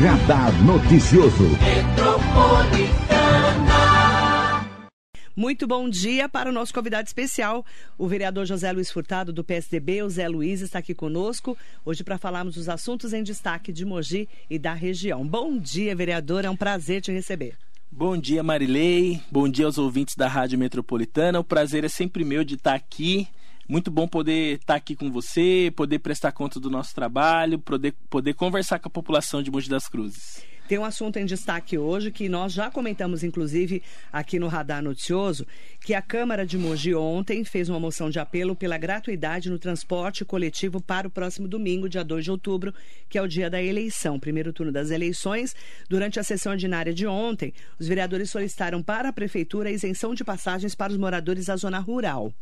[0.00, 1.44] Radar Noticioso.
[5.36, 7.66] Muito bom dia para o nosso convidado especial,
[7.98, 10.02] o vereador José Luiz Furtado, do PSDB.
[10.02, 11.54] O Zé Luiz está aqui conosco
[11.84, 15.26] hoje para falarmos dos assuntos em destaque de Mogi e da região.
[15.26, 16.46] Bom dia, vereador.
[16.46, 17.58] É um prazer te receber.
[17.92, 19.20] Bom dia, Marilei.
[19.30, 21.40] Bom dia aos ouvintes da Rádio Metropolitana.
[21.40, 23.28] O prazer é sempre meu de estar aqui.
[23.70, 28.34] Muito bom poder estar aqui com você, poder prestar conta do nosso trabalho, poder, poder
[28.34, 30.42] conversar com a população de Mogi das Cruzes.
[30.66, 33.80] Tem um assunto em destaque hoje que nós já comentamos, inclusive,
[34.12, 35.46] aqui no Radar Noticioso,
[35.84, 40.24] que a Câmara de Mogi ontem fez uma moção de apelo pela gratuidade no transporte
[40.24, 42.74] coletivo para o próximo domingo, dia 2 de outubro,
[43.08, 45.54] que é o dia da eleição, primeiro turno das eleições.
[45.88, 50.24] Durante a sessão ordinária de ontem, os vereadores solicitaram para a Prefeitura a isenção de
[50.24, 52.34] passagens para os moradores da zona rural.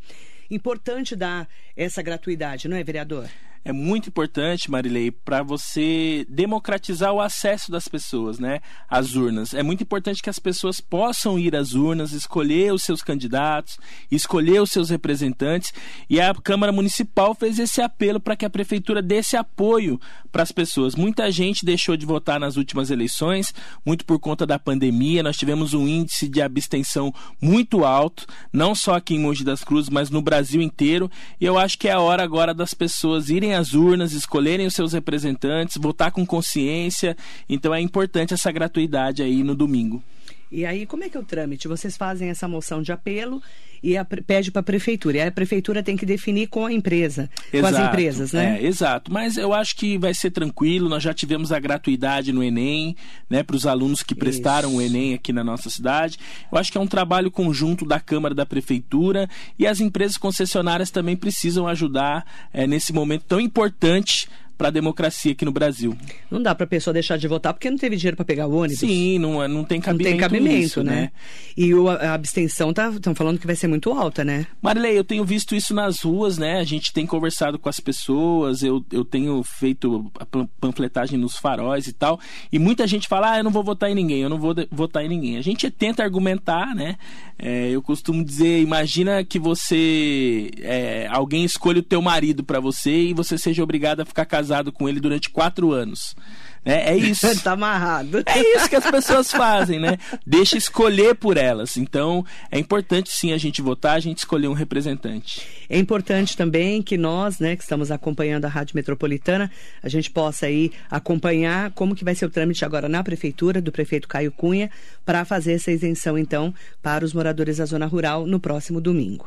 [0.51, 3.29] Importante dar essa gratuidade, não é, vereador?
[3.65, 9.55] É muito importante, Marilei, para você democratizar o acesso das pessoas, né, às urnas.
[9.55, 13.79] É muito importante que as pessoas possam ir às urnas, escolher os seus candidatos,
[14.10, 15.73] escolher os seus representantes.
[16.09, 20.43] E a Câmara Municipal fez esse apelo para que a prefeitura dê esse apoio para
[20.43, 20.95] as pessoas.
[20.95, 23.52] Muita gente deixou de votar nas últimas eleições,
[23.85, 25.23] muito por conta da pandemia.
[25.23, 29.91] Nós tivemos um índice de abstenção muito alto, não só aqui em Mogi das Cruzes,
[29.91, 31.10] mas no Brasil inteiro.
[31.41, 34.74] E eu acho que é a hora agora das pessoas irem às urnas, escolherem os
[34.74, 37.16] seus representantes, votar com consciência.
[37.48, 40.02] Então é importante essa gratuidade aí no domingo.
[40.51, 41.68] E aí, como é que é o trâmite?
[41.68, 43.43] Vocês fazem essa moção de apelo
[43.82, 45.18] e a, pede para a prefeitura.
[45.18, 48.59] E a prefeitura tem que definir com a empresa, exato, com as empresas, né?
[48.60, 49.13] É, exato.
[49.13, 50.88] Mas eu acho que vai ser tranquilo.
[50.88, 52.96] Nós já tivemos a gratuidade no Enem,
[53.29, 54.79] né, para os alunos que prestaram Isso.
[54.79, 56.19] o Enem aqui na nossa cidade.
[56.51, 60.91] Eu acho que é um trabalho conjunto da Câmara da Prefeitura e as empresas concessionárias
[60.91, 64.28] também precisam ajudar é, nesse momento tão importante
[64.59, 65.97] para a democracia aqui no Brasil.
[66.28, 68.56] Não dá para a pessoa deixar de votar porque não teve dinheiro para pegar o
[68.56, 68.80] ônibus.
[68.80, 70.10] Sim, não, não tem cabimento.
[70.10, 70.92] Não tem cabimento, isso, né?
[70.92, 71.10] né?
[71.56, 74.48] E o, a abstenção tá estão falando que vai ser muito alta, né?
[74.60, 76.58] Marilei, eu tenho visto isso nas ruas, né?
[76.58, 80.26] A gente tem conversado com as pessoas, eu, eu tenho feito a
[80.60, 82.18] panfletagem nos faróis e tal,
[82.52, 85.04] e muita gente fala: "Ah, eu não vou votar em ninguém, eu não vou votar
[85.04, 85.36] em ninguém".
[85.36, 86.97] A gente tenta argumentar, né?
[87.38, 92.91] É, eu costumo dizer, imagina que você é, alguém escolhe o teu marido para você
[92.91, 96.16] e você seja obrigado a ficar casado casado com ele durante quatro anos.
[96.64, 97.42] É, é isso.
[97.42, 98.22] tá amarrado.
[98.26, 99.98] É isso que as pessoas fazem, né?
[100.26, 101.76] Deixa escolher por elas.
[101.76, 105.47] Então, é importante sim a gente votar, a gente escolher um representante.
[105.68, 109.50] É importante também que nós, né, que estamos acompanhando a Rádio Metropolitana,
[109.82, 113.70] a gente possa aí acompanhar como que vai ser o trâmite agora na prefeitura do
[113.70, 114.70] prefeito Caio Cunha
[115.04, 119.26] para fazer essa isenção então para os moradores da zona rural no próximo domingo.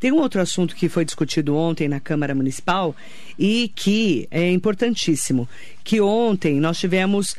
[0.00, 2.94] Tem um outro assunto que foi discutido ontem na Câmara Municipal
[3.38, 5.48] e que é importantíssimo,
[5.84, 7.36] que ontem nós tivemos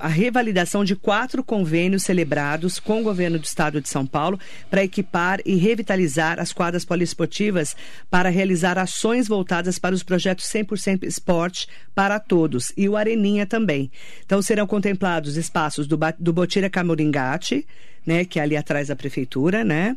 [0.00, 4.38] a revalidação de quatro convênios celebrados com o governo do estado de São Paulo
[4.70, 7.76] para equipar e revitalizar as quadras poliesportivas
[8.10, 13.90] para realizar ações voltadas para os projetos 100% esporte para todos e o Areninha também.
[14.24, 17.66] Então serão contemplados espaços do, do Botira Camoringate,
[18.06, 19.94] né, que é ali atrás da prefeitura, né?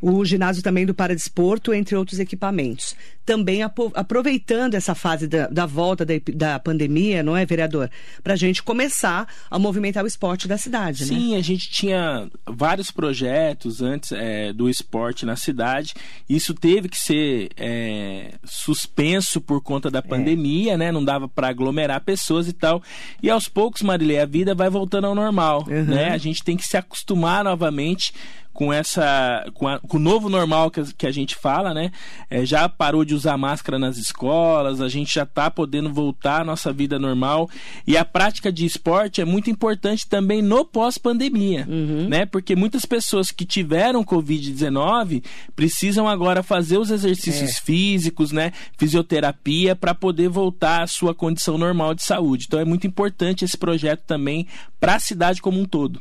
[0.00, 2.96] O ginásio também do Paradesporto, entre outros equipamentos.
[3.30, 7.88] Também aproveitando essa fase da, da volta da, da, pandemia, não é, vereador?
[8.24, 11.20] Para a gente começar a movimentar o esporte da cidade, Sim, né?
[11.20, 15.94] Sim, a gente tinha vários projetos antes é, do esporte na cidade.
[16.28, 20.02] Isso teve que ser é, suspenso por conta da é.
[20.02, 20.76] pandemia, é.
[20.76, 20.90] né?
[20.90, 22.82] Não dava para aglomerar pessoas e tal.
[23.22, 25.84] E aos poucos, Marilei, a vida vai voltando ao normal, uhum.
[25.84, 26.08] né?
[26.08, 28.12] A gente tem que se acostumar novamente
[28.52, 31.90] com essa com, a, com, o novo normal que, que a gente fala, né?
[32.28, 36.44] É, já parou de usar máscara nas escolas, a gente já está podendo voltar à
[36.44, 37.48] nossa vida normal
[37.86, 42.08] e a prática de esporte é muito importante também no pós-pandemia, uhum.
[42.08, 42.26] né?
[42.26, 45.24] Porque muitas pessoas que tiveram covid-19
[45.54, 47.60] precisam agora fazer os exercícios é.
[47.60, 48.52] físicos, né?
[48.76, 52.44] Fisioterapia para poder voltar à sua condição normal de saúde.
[52.46, 54.46] Então é muito importante esse projeto também
[54.78, 56.00] para a cidade como um todo.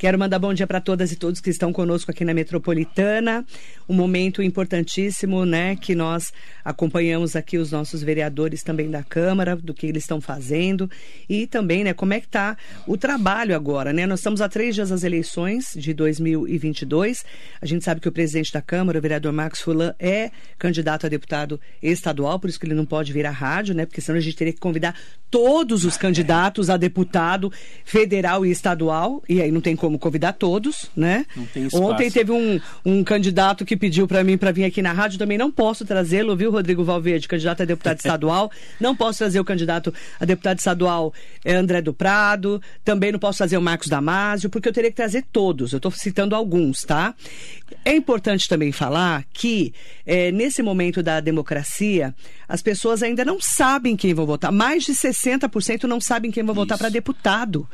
[0.00, 3.44] Quero mandar bom dia para todas e todos que estão conosco aqui na Metropolitana.
[3.86, 6.32] Um momento importantíssimo, né, que nós
[6.64, 10.90] acompanhamos aqui os nossos vereadores também da Câmara, do que eles estão fazendo
[11.28, 12.56] e também, né, como é que está
[12.86, 14.06] o trabalho agora, né?
[14.06, 17.22] Nós estamos a três dias das eleições de 2022.
[17.60, 21.10] A gente sabe que o presidente da Câmara, o vereador Marcos Fulan, é candidato a
[21.10, 23.84] deputado estadual, por isso que ele não pode vir à rádio, né?
[23.84, 24.94] Porque senão a gente teria que convidar
[25.30, 27.52] todos os candidatos a deputado
[27.84, 31.24] federal e estadual, e aí não tem como convidar todos, né?
[31.36, 31.84] Não tem espaço.
[31.84, 35.38] Ontem teve um, um candidato que pediu para mim para vir aqui na rádio, também
[35.38, 38.50] não posso trazê-lo, viu, Rodrigo Valverde, candidato a deputado estadual.
[38.80, 43.38] não posso trazer o candidato a deputado estadual é, André do Prado, também não posso
[43.38, 45.72] trazer o Marcos Damásio, porque eu teria que trazer todos.
[45.72, 47.14] Eu estou citando alguns, tá?
[47.84, 49.72] É importante também falar que
[50.04, 52.14] é, nesse momento da democracia,
[52.50, 54.50] as pessoas ainda não sabem quem vão votar.
[54.50, 57.66] Mais de 60% não sabem quem vai votar para deputado.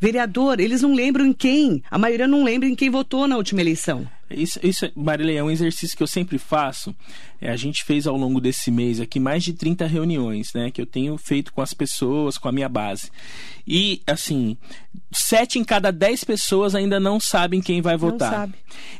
[0.00, 1.82] Vereador, eles não lembram em quem.
[1.90, 4.06] A maioria não lembra em quem votou na última eleição.
[4.30, 6.94] Isso, isso Marilei, é um exercício que eu sempre faço.
[7.40, 10.70] É, a gente fez ao longo desse mês aqui mais de 30 reuniões, né?
[10.70, 13.10] Que eu tenho feito com as pessoas, com a minha base.
[13.66, 14.56] E, assim,
[15.12, 18.30] sete em cada dez pessoas ainda não sabem quem vai votar.
[18.30, 18.54] Não sabe.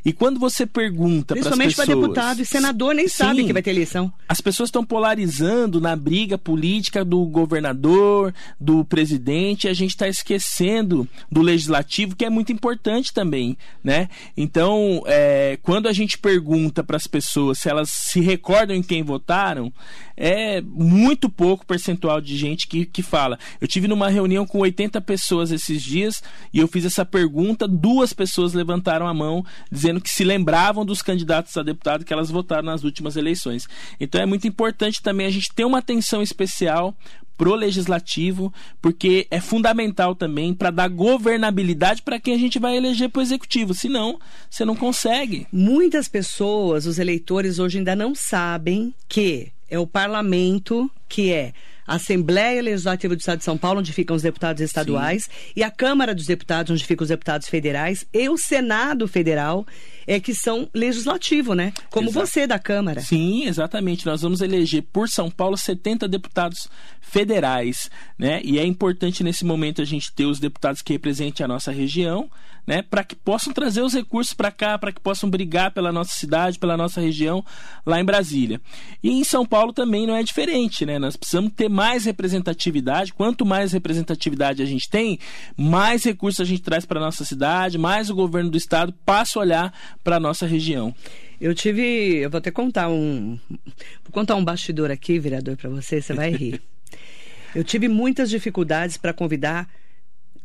[0.05, 1.59] E quando você pergunta para as pessoas...
[1.59, 4.13] Principalmente para deputado e senador nem sim, sabe que vai ter eleição.
[4.29, 10.07] As pessoas estão polarizando na briga política do governador, do presidente, e a gente está
[10.09, 14.09] esquecendo do legislativo, que é muito importante também, né?
[14.37, 19.03] Então, é, quando a gente pergunta para as pessoas se elas se recordam em quem
[19.03, 19.73] votaram,
[20.17, 23.39] é muito pouco percentual de gente que, que fala.
[23.61, 28.13] Eu tive numa reunião com 80 pessoas esses dias e eu fiz essa pergunta, duas
[28.13, 32.65] pessoas levantaram a mão dizendo que se lembravam dos candidatos a deputado que elas votaram
[32.65, 33.69] nas últimas eleições.
[34.01, 36.97] Então é muito importante também a gente ter uma atenção especial
[37.39, 38.53] pro legislativo,
[38.83, 43.23] porque é fundamental também para dar governabilidade para quem a gente vai eleger para o
[43.23, 43.73] executivo.
[43.73, 44.19] Senão,
[44.51, 45.47] você não consegue.
[45.53, 51.53] Muitas pessoas, os eleitores hoje ainda não sabem que é o parlamento que é
[51.87, 55.31] a Assembleia Legislativa do Estado de São Paulo, onde ficam os deputados estaduais, Sim.
[55.57, 59.67] e a Câmara dos Deputados, onde ficam os deputados federais, e o Senado Federal,
[60.09, 61.71] é que são legislativo, né?
[61.91, 62.27] Como Exato.
[62.27, 63.03] você da Câmara.
[63.03, 64.07] Sim, exatamente.
[64.07, 66.67] Nós vamos eleger por São Paulo 70 deputados
[67.03, 68.41] federais, né?
[68.43, 72.31] E é importante nesse momento a gente ter os deputados que representem a nossa região,
[72.69, 76.13] né, para que possam trazer os recursos para cá, para que possam brigar pela nossa
[76.13, 77.43] cidade, pela nossa região
[77.87, 78.61] lá em Brasília.
[79.03, 80.99] E em São Paulo também não é diferente, né?
[80.99, 83.15] Nós precisamos ter mais representatividade.
[83.15, 85.19] Quanto mais representatividade a gente tem,
[85.57, 89.41] mais recursos a gente traz para nossa cidade, mais o governo do estado passa a
[89.41, 89.75] olhar
[90.09, 90.95] para a nossa região.
[91.39, 96.01] Eu tive, eu vou até contar um, vou contar um bastidor aqui, vereador, para você,
[96.01, 96.63] você vai rir.
[97.55, 99.69] Eu tive muitas dificuldades para convidar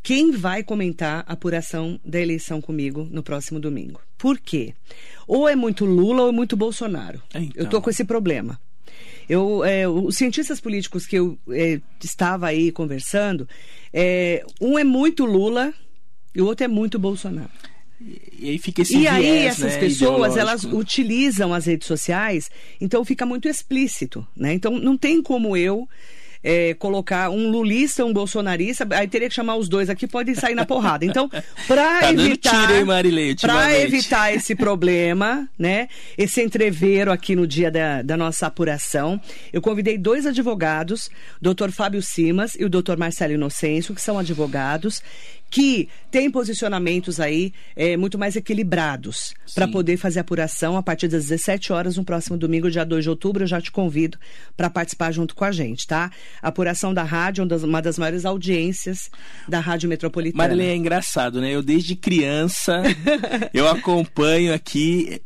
[0.01, 4.01] quem vai comentar a apuração da eleição comigo no próximo domingo.
[4.17, 4.73] Por quê?
[5.27, 7.21] Ou é muito Lula ou é muito Bolsonaro.
[7.33, 7.51] Então.
[7.55, 8.59] Eu tô com esse problema.
[9.29, 13.47] Eu, é, os cientistas políticos que eu é, estava aí conversando,
[13.93, 15.73] é, um é muito Lula
[16.35, 17.51] e o outro é muito Bolsonaro.
[18.01, 22.49] E aí fica esse E viés, aí essas né, pessoas, elas utilizam as redes sociais,
[22.81, 24.53] então fica muito explícito, né?
[24.53, 25.87] Então não tem como eu
[26.43, 30.53] é, colocar um lulista, um bolsonarista, aí teria que chamar os dois aqui, pode sair
[30.53, 31.05] na porrada.
[31.05, 31.29] Então,
[31.65, 32.67] para tá evitar,
[33.39, 35.87] para evitar esse problema, né,
[36.17, 39.19] esse entreveiro aqui no dia da, da nossa apuração,
[39.53, 41.09] eu convidei dois advogados,
[41.41, 45.01] doutor Fábio Simas e o doutor Marcelo Inocêncio, que são advogados,
[45.53, 51.25] que têm posicionamentos aí é, muito mais equilibrados para poder fazer apuração a partir das
[51.25, 53.43] 17 horas no próximo domingo, dia 2 de outubro.
[53.43, 54.17] Eu já te convido
[54.57, 56.09] para participar junto com a gente, tá?
[56.41, 59.11] apuração da rádio, uma das maiores audiências
[59.47, 60.43] da Rádio Metropolitana.
[60.43, 61.51] Marilene, é engraçado, né?
[61.51, 62.81] Eu desde criança
[63.53, 65.21] eu acompanho aqui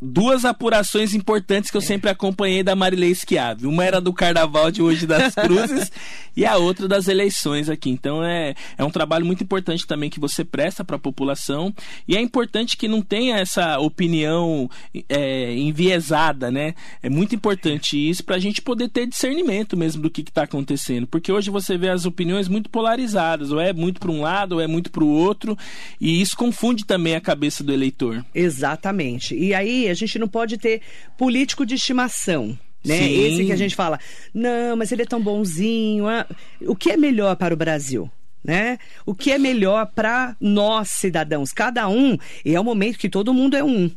[0.00, 1.84] duas apurações importantes que eu é.
[1.84, 3.66] sempre acompanhei da Marilei Schiave.
[3.66, 5.90] Uma era do Carnaval de hoje das Cruzes
[6.36, 7.90] e a outra das eleições aqui.
[7.90, 11.74] Então é, é um trabalho muito importante também que você presta para a população
[12.06, 14.70] e é importante que não tenha essa opinião
[15.08, 16.74] é, enviesada, né?
[17.02, 21.06] É muito importante isso para a gente poder ter discernimento mesmo do que está acontecendo,
[21.06, 24.60] porque hoje você vê as opiniões muito polarizadas, ou é muito para um lado, ou
[24.60, 25.56] é muito para o outro,
[26.00, 28.24] e isso confunde também a cabeça do eleitor.
[28.34, 29.34] Exatamente.
[29.34, 30.82] E aí a gente não pode ter
[31.16, 32.98] político de estimação né?
[32.98, 33.24] Sim.
[33.24, 33.98] Esse que a gente fala,
[34.32, 36.06] não, mas ele é tão bonzinho.
[36.06, 36.26] Ah.
[36.60, 38.10] O que é melhor para o Brasil?
[38.44, 38.78] Né?
[39.06, 41.50] O que é melhor para nós cidadãos?
[41.50, 43.90] Cada um, e é o momento que todo mundo é um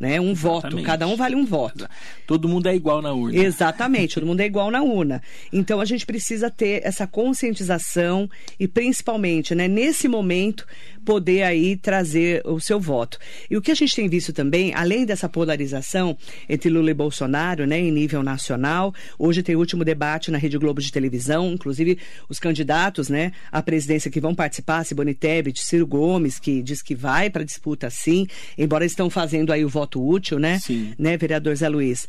[0.00, 0.18] né?
[0.18, 0.76] Um Exatamente.
[0.76, 1.86] voto, cada um vale um voto.
[2.26, 3.36] Todo mundo é igual na urna.
[3.36, 5.22] Exatamente, todo mundo é igual na urna.
[5.52, 8.28] Então a gente precisa ter essa conscientização
[8.58, 10.66] e principalmente, né, nesse momento,
[11.04, 13.18] poder aí trazer o seu voto.
[13.50, 16.16] E o que a gente tem visto também, além dessa polarização
[16.48, 20.58] entre Lula e Bolsonaro, né, em nível nacional, hoje tem o último debate na Rede
[20.58, 25.86] Globo de televisão, inclusive os candidatos, né, à presidência que vão participar, Simone Tebet, Ciro
[25.86, 28.26] Gomes, que diz que vai para a disputa sim,
[28.56, 30.92] embora estão fazendo aí o voto útil, né, Sim.
[30.98, 32.08] né, vereador Zé Luiz.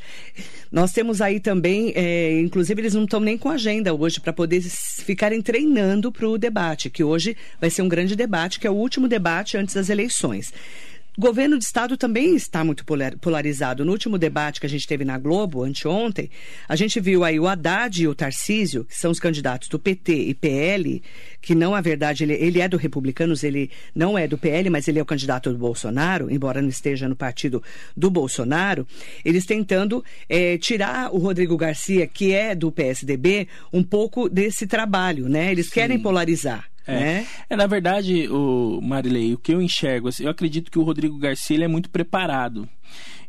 [0.71, 4.61] Nós temos aí também, é, inclusive eles não estão nem com agenda hoje para poder
[4.61, 8.80] ficarem treinando para o debate, que hoje vai ser um grande debate, que é o
[8.81, 10.53] último debate antes das eleições.
[11.17, 13.83] O governo do estado também está muito polar- polarizado.
[13.83, 16.29] No último debate que a gente teve na Globo, anteontem,
[16.69, 20.13] a gente viu aí o Haddad e o Tarcísio, que são os candidatos do PT
[20.13, 21.03] e PL,
[21.41, 24.87] que não, a verdade, ele, ele é do Republicanos, ele não é do PL, mas
[24.87, 27.61] ele é o candidato do Bolsonaro, embora não esteja no partido
[27.95, 28.87] do Bolsonaro,
[29.25, 35.27] eles tentando eh, tirar o Rodrigo Garcia, que é do PSDB, um pouco desse trabalho,
[35.27, 35.51] né?
[35.51, 36.70] Eles querem polarizar.
[36.85, 36.99] É.
[36.99, 37.27] Né?
[37.49, 41.17] É, na verdade, o Marilei, o que eu enxergo, assim, eu acredito que o Rodrigo
[41.17, 42.67] Garcia ele é muito preparado.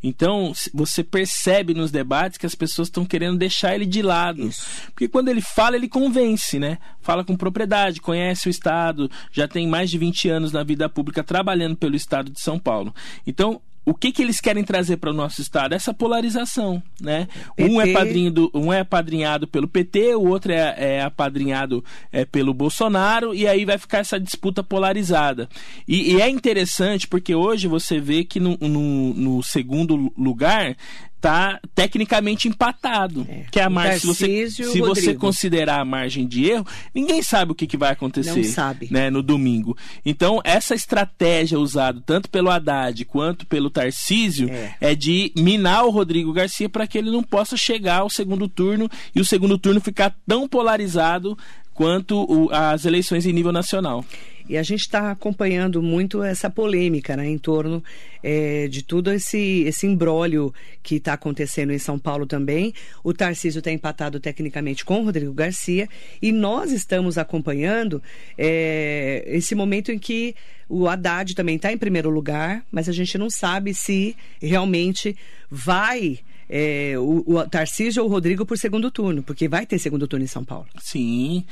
[0.03, 4.43] Então, você percebe nos debates que as pessoas estão querendo deixar ele de lado.
[4.43, 4.67] Isso.
[4.87, 6.79] Porque quando ele fala, ele convence, né?
[7.01, 11.23] Fala com propriedade, conhece o Estado, já tem mais de 20 anos na vida pública
[11.23, 12.93] trabalhando pelo Estado de São Paulo.
[13.25, 15.75] Então, o que, que eles querem trazer para o nosso Estado?
[15.75, 17.27] Essa polarização, né?
[17.59, 17.93] Um é PT.
[17.99, 23.35] padrinho do- um é apadrinhado pelo PT, o outro é, é apadrinhado é, pelo Bolsonaro,
[23.35, 25.49] e aí vai ficar essa disputa polarizada.
[25.89, 30.77] E, e é interessante porque hoje você vê que no, no- no segundo lugar
[31.23, 33.25] tá tecnicamente empatado.
[33.31, 33.45] É.
[33.49, 37.53] Que é a margem, se você, se você considerar a margem de erro, ninguém sabe
[37.53, 38.89] o que, que vai acontecer Não sabe.
[38.91, 39.77] né, no domingo.
[40.05, 44.75] Então, essa estratégia usada tanto pelo Haddad quanto pelo Tarcísio É.
[44.81, 48.91] é, de minar o Rodrigo Garcia para que ele não possa chegar ao segundo turno
[49.15, 51.39] e o segundo turno ficar tão polarizado
[51.75, 54.05] quanto as eleições em nível nacional.
[54.49, 57.83] E a gente está acompanhando muito essa polêmica né, em torno
[58.23, 60.53] eh, de tudo esse, esse imbróglio
[60.83, 62.75] que está acontecendo em São Paulo também.
[63.05, 65.89] O Tarcísio está empatado tecnicamente com o Rodrigo Garcia
[66.21, 68.03] e nós estamos acompanhando
[68.37, 70.35] eh, esse momento em que
[70.69, 75.17] o Haddad também está em primeiro lugar, mas a gente não sabe se realmente
[75.51, 76.19] vai
[76.55, 80.25] eh, o, o Tarcísio ou o Rodrigo por segundo turno, porque vai ter segundo turno
[80.25, 80.67] em São Paulo.
[80.79, 81.45] Sim.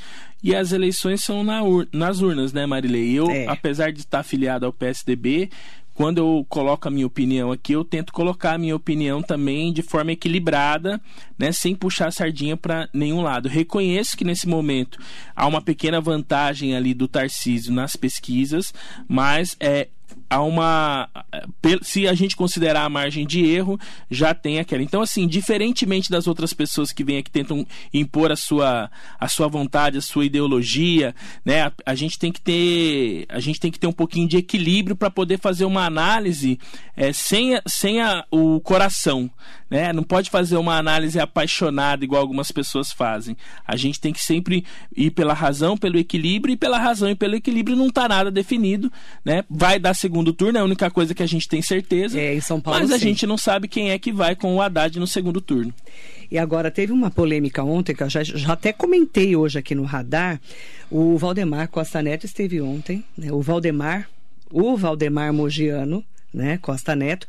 [0.43, 3.11] E as eleições são na ur- nas urnas, né, Marilei?
[3.13, 3.47] Eu, É.
[3.47, 5.49] apesar de estar afiliado ao PSDB,
[5.93, 9.81] quando eu coloco a minha opinião aqui, eu tento colocar a minha opinião também de
[9.81, 11.01] forma equilibrada,
[11.37, 13.49] né, sem puxar a sardinha para nenhum lado.
[13.49, 14.97] Reconheço que nesse momento
[15.35, 18.73] há uma pequena vantagem ali do Tarcísio nas pesquisas,
[19.07, 19.89] mas é
[20.31, 21.09] há uma
[21.81, 23.77] se a gente considerar a margem de erro
[24.09, 24.81] já tem aquela.
[24.81, 29.47] Então assim diferentemente das outras pessoas que vêm aqui tentam impor a sua a sua
[29.47, 31.13] vontade a sua ideologia
[31.45, 34.37] né a, a gente tem que ter a gente tem que ter um pouquinho de
[34.37, 36.57] equilíbrio para poder fazer uma análise
[36.95, 39.29] é, sem sem a, o coração
[39.69, 39.93] né?
[39.93, 43.37] Não pode fazer uma análise apaixonada igual algumas pessoas fazem.
[43.65, 47.35] A gente tem que sempre ir pela razão pelo equilíbrio e pela razão e pelo
[47.35, 48.91] equilíbrio não está nada definido
[49.23, 49.43] né?
[49.49, 52.41] Vai dar segundo turno é a única coisa que a gente tem certeza É, em
[52.41, 53.05] São Paulo, mas a sim.
[53.07, 55.73] gente não sabe quem é que vai com o Haddad no segundo turno
[56.29, 59.83] E agora teve uma polêmica ontem, que eu já, já até comentei hoje aqui no
[59.83, 60.39] radar.
[60.89, 63.31] O Valdemar Costa Neto esteve ontem, né?
[63.31, 64.07] O Valdemar,
[64.51, 66.57] o Valdemar Mogiano, né?
[66.61, 67.27] Costa Neto,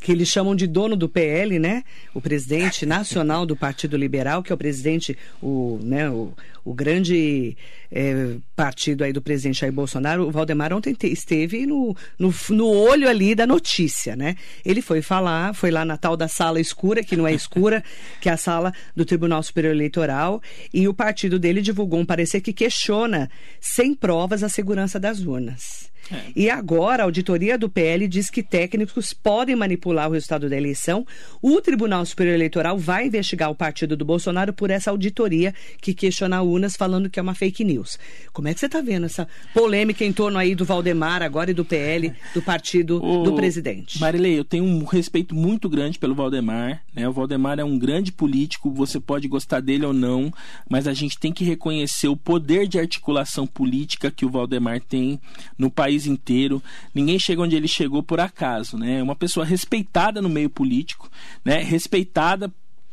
[0.00, 1.84] que eles chamam de dono do PL, né?
[2.12, 6.32] O presidente nacional do Partido Liberal, que é o presidente, o, né, o,
[6.64, 7.56] o grande
[7.90, 10.26] eh, partido aí do presidente Jair Bolsonaro.
[10.26, 14.36] O Valdemar ontem te- esteve no, no, no olho ali da notícia, né?
[14.64, 17.82] Ele foi falar, foi lá na tal da sala escura, que não é escura,
[18.20, 20.42] que é a sala do Tribunal Superior Eleitoral,
[20.74, 23.30] e o partido dele divulgou um parecer que questiona,
[23.60, 25.91] sem provas, a segurança das urnas.
[26.34, 31.06] E agora a auditoria do PL diz que técnicos podem manipular o resultado da eleição.
[31.40, 36.42] O Tribunal Superior Eleitoral vai investigar o partido do Bolsonaro por essa auditoria que questiona
[36.42, 37.98] urnas, falando que é uma fake news.
[38.32, 41.54] Como é que você está vendo essa polêmica em torno aí do Valdemar agora e
[41.54, 44.00] do PL, do partido do Ô, presidente?
[44.00, 46.82] Marilei, eu tenho um respeito muito grande pelo Valdemar.
[46.94, 47.08] Né?
[47.08, 50.32] O Valdemar é um grande político, você pode gostar dele ou não,
[50.68, 55.20] mas a gente tem que reconhecer o poder de articulação política que o Valdemar tem
[55.58, 56.62] no país inteiro.
[56.94, 58.76] Ninguém chega onde ele chegou por acaso.
[58.76, 59.02] Né?
[59.02, 61.10] Uma pessoa respeitada no meio político,
[61.44, 61.62] né?
[61.62, 62.52] respeitada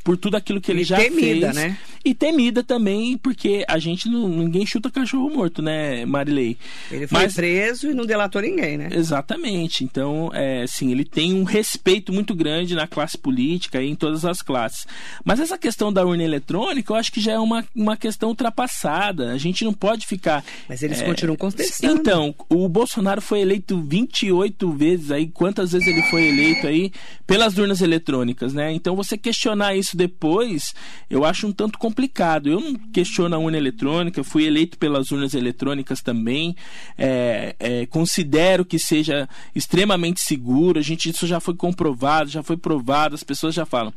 [0.10, 1.78] por tudo aquilo que ele E já temida, fez né?
[2.04, 4.28] E temida também, porque a gente não.
[4.28, 6.58] ninguém chuta cachorro morto, né, Marilei?
[6.89, 8.89] Ele foi Mas, preso e não delatou ninguém, né?
[8.92, 9.84] Exatamente.
[9.84, 14.25] Então, é, assim, ele tem um respeito muito grande na classe política e em todas
[14.25, 14.88] as classes.
[15.24, 19.32] Mas essa questão da urna eletrônica, eu acho que já é uma, uma questão ultrapassada.
[19.32, 20.44] A gente não pode ficar.
[20.68, 21.06] Mas eles é...
[21.06, 22.00] continuam contestando.
[22.00, 26.92] Então, o Bolsonaro foi eleito 28 vezes aí, quantas vezes ele foi eleito aí
[27.28, 28.72] pelas urnas eletrônicas, né?
[28.74, 30.74] Então você questionar isso depois,
[31.10, 32.48] eu acho um tanto complicado.
[32.50, 36.56] Eu não questiono a urna eletrônica, fui eleito pelas urnas eletrônicas também.
[36.98, 40.79] É, é, considero que seja extremamente seguro.
[40.79, 43.94] A gente isso já foi comprovado, já foi provado, as pessoas já falam.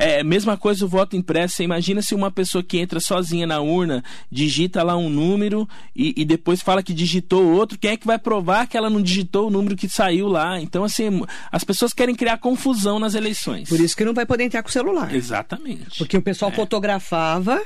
[0.00, 1.56] É, mesma coisa o voto impresso.
[1.56, 4.02] Você imagina se uma pessoa que entra sozinha na urna
[4.32, 7.78] digita lá um número e, e, depois fala que digitou outro.
[7.78, 10.58] Quem é que vai provar que ela não digitou o número que saiu lá?
[10.58, 13.68] Então, assim, as pessoas querem criar confusão nas eleições.
[13.68, 15.14] Por isso que não vai poder entrar com o celular.
[15.14, 15.98] Exatamente.
[15.98, 16.54] Porque o pessoal é.
[16.54, 17.62] fotografava.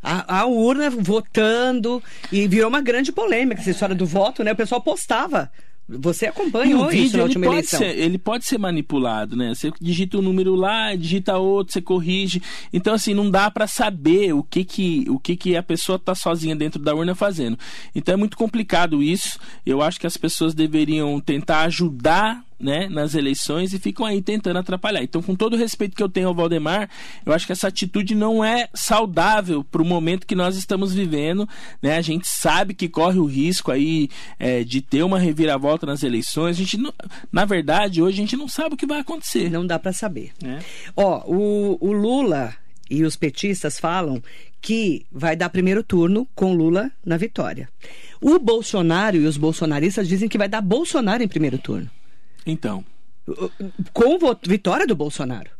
[0.00, 4.52] A, a, urna votando e virou uma grande polêmica essa história do voto, né?
[4.52, 5.50] O pessoal postava
[5.86, 7.78] você acompanhou isso vídeo, na última pode eleição.
[7.78, 9.54] Ser, ele pode ser manipulado, né?
[9.54, 12.42] Você digita um número lá, digita outro, você corrige.
[12.72, 16.14] Então, assim, não dá para saber o que que, o que que a pessoa tá
[16.14, 17.58] sozinha dentro da urna fazendo.
[17.94, 19.38] Então é muito complicado isso.
[19.66, 24.58] Eu acho que as pessoas deveriam tentar ajudar né, nas eleições e ficam aí tentando
[24.58, 25.02] atrapalhar.
[25.02, 26.88] Então, com todo o respeito que eu tenho ao Valdemar,
[27.24, 31.46] eu acho que essa atitude não é saudável para o momento que nós estamos vivendo.
[31.82, 31.96] Né?
[31.96, 36.56] A gente sabe que corre o risco aí é, de ter uma reviravolta nas eleições.
[36.56, 36.92] A gente não,
[37.30, 39.50] na verdade, hoje a gente não sabe o que vai acontecer.
[39.50, 40.32] Não dá para saber.
[40.42, 40.60] É.
[40.96, 42.54] Ó, o, o Lula
[42.88, 44.22] e os petistas falam
[44.62, 47.68] que vai dar primeiro turno com Lula na vitória.
[48.22, 51.90] O Bolsonaro e os bolsonaristas dizem que vai dar Bolsonaro em primeiro turno.
[52.46, 52.84] Então.
[53.92, 55.50] Com vitória do Bolsonaro.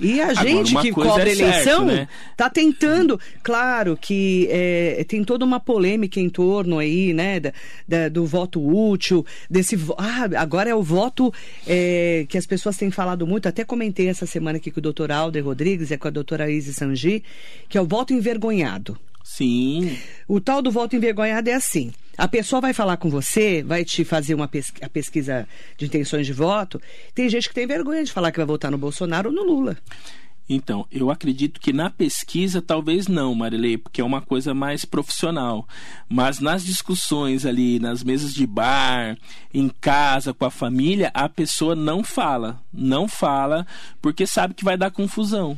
[0.00, 2.08] E a gente que cobre é eleição está né?
[2.36, 3.18] Tá tentando.
[3.42, 7.52] Claro que é, tem toda uma polêmica em torno aí, né, da,
[7.86, 9.76] da, do voto útil, desse.
[9.96, 11.32] Ah, agora é o voto
[11.66, 13.48] é, que as pessoas têm falado muito.
[13.48, 16.76] Até comentei essa semana aqui com o doutor Alder Rodrigues e com a doutora Isis
[16.76, 17.24] Sanji,
[17.68, 18.96] que é o voto envergonhado.
[19.28, 19.98] Sim.
[20.26, 21.92] O tal do voto envergonhado é assim.
[22.16, 26.26] A pessoa vai falar com você, vai te fazer uma pesquisa, a pesquisa de intenções
[26.26, 26.80] de voto.
[27.14, 29.76] Tem gente que tem vergonha de falar que vai votar no Bolsonaro ou no Lula.
[30.48, 35.68] Então, eu acredito que na pesquisa talvez não, Marilei, porque é uma coisa mais profissional.
[36.08, 39.16] Mas nas discussões ali, nas mesas de bar,
[39.52, 42.62] em casa, com a família, a pessoa não fala.
[42.72, 43.66] Não fala,
[44.00, 45.56] porque sabe que vai dar confusão.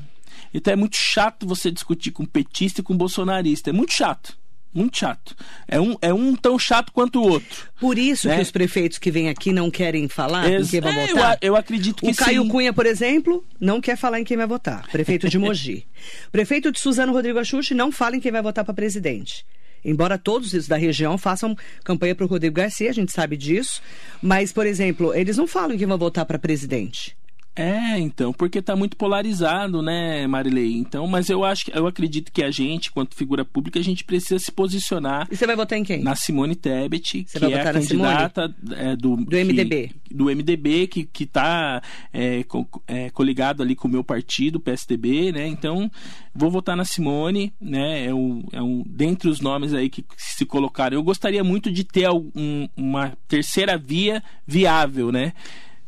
[0.52, 3.71] Então é muito chato você discutir com petista e com bolsonarista.
[3.71, 4.38] É muito chato.
[4.73, 5.35] Muito chato.
[5.66, 7.69] É um, é um tão chato quanto o outro.
[7.80, 8.37] Por isso né?
[8.37, 11.38] que os prefeitos que vêm aqui não querem falar Ex em quem vai é, votar?
[11.40, 12.49] Eu, eu acredito que o Caio sim.
[12.49, 14.87] Cunha, por exemplo, não quer falar em quem vai votar.
[14.88, 15.87] Prefeito de Mogi.
[16.30, 19.45] prefeito de Suzano Rodrigo Axuxi não fala em quem vai votar para presidente.
[19.84, 23.82] Embora todos os da região façam campanha para o Rodrigo Garcia, a gente sabe disso.
[24.23, 27.17] Mas, por exemplo, eles não falam em quem vai votar para presidente.
[27.54, 30.76] É, então, porque está muito polarizado, né, Marilei?
[30.76, 34.04] Então, mas eu acho que eu acredito que a gente, quanto figura pública, a gente
[34.04, 35.26] precisa se posicionar.
[35.30, 36.02] E você vai votar em quem?
[36.02, 39.91] Na Simone Tebet, você que é a candidata é, do, do que, MDB.
[40.10, 41.82] Do MDB, que, que tá
[42.13, 45.47] é, co, é, coligado ali com o meu partido, o PSDB, né?
[45.47, 45.91] Então,
[46.32, 48.06] vou votar na Simone, né?
[48.06, 50.97] É um, é um, dentre os nomes aí que se colocaram.
[50.97, 55.32] Eu gostaria muito de ter um, uma terceira via viável, né?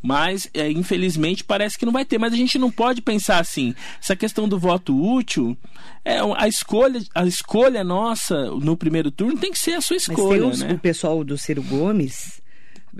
[0.02, 2.18] Mas, é, infelizmente, parece que não vai ter.
[2.18, 3.74] Mas a gente não pode pensar assim.
[4.02, 5.56] Essa questão do voto útil,
[6.04, 10.46] é a escolha, a escolha nossa no primeiro turno tem que ser a sua escolha.
[10.46, 10.74] Mas tem né?
[10.74, 12.42] o pessoal do Ciro Gomes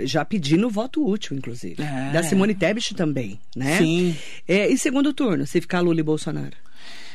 [0.01, 1.83] já pedindo voto útil, inclusive.
[1.83, 2.13] É.
[2.13, 3.79] Da Simone Tebet também, né?
[3.79, 4.17] Sim.
[4.49, 6.57] É, e segundo turno, se ficar Lula e Bolsonaro?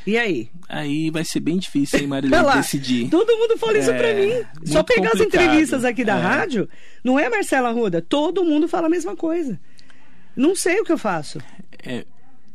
[0.06, 0.50] E aí?
[0.70, 3.10] Aí vai ser bem difícil, hein, Marilene, decidir.
[3.10, 4.46] Todo mundo fala isso pra é, mim.
[4.64, 5.16] Só pegar complicado.
[5.16, 6.22] as entrevistas aqui da é.
[6.22, 6.70] rádio,
[7.04, 8.02] não é, Marcela Ruda?
[8.02, 9.60] Todo mundo fala a mesma coisa.
[10.38, 11.40] Não sei o que eu faço.
[11.84, 12.06] É,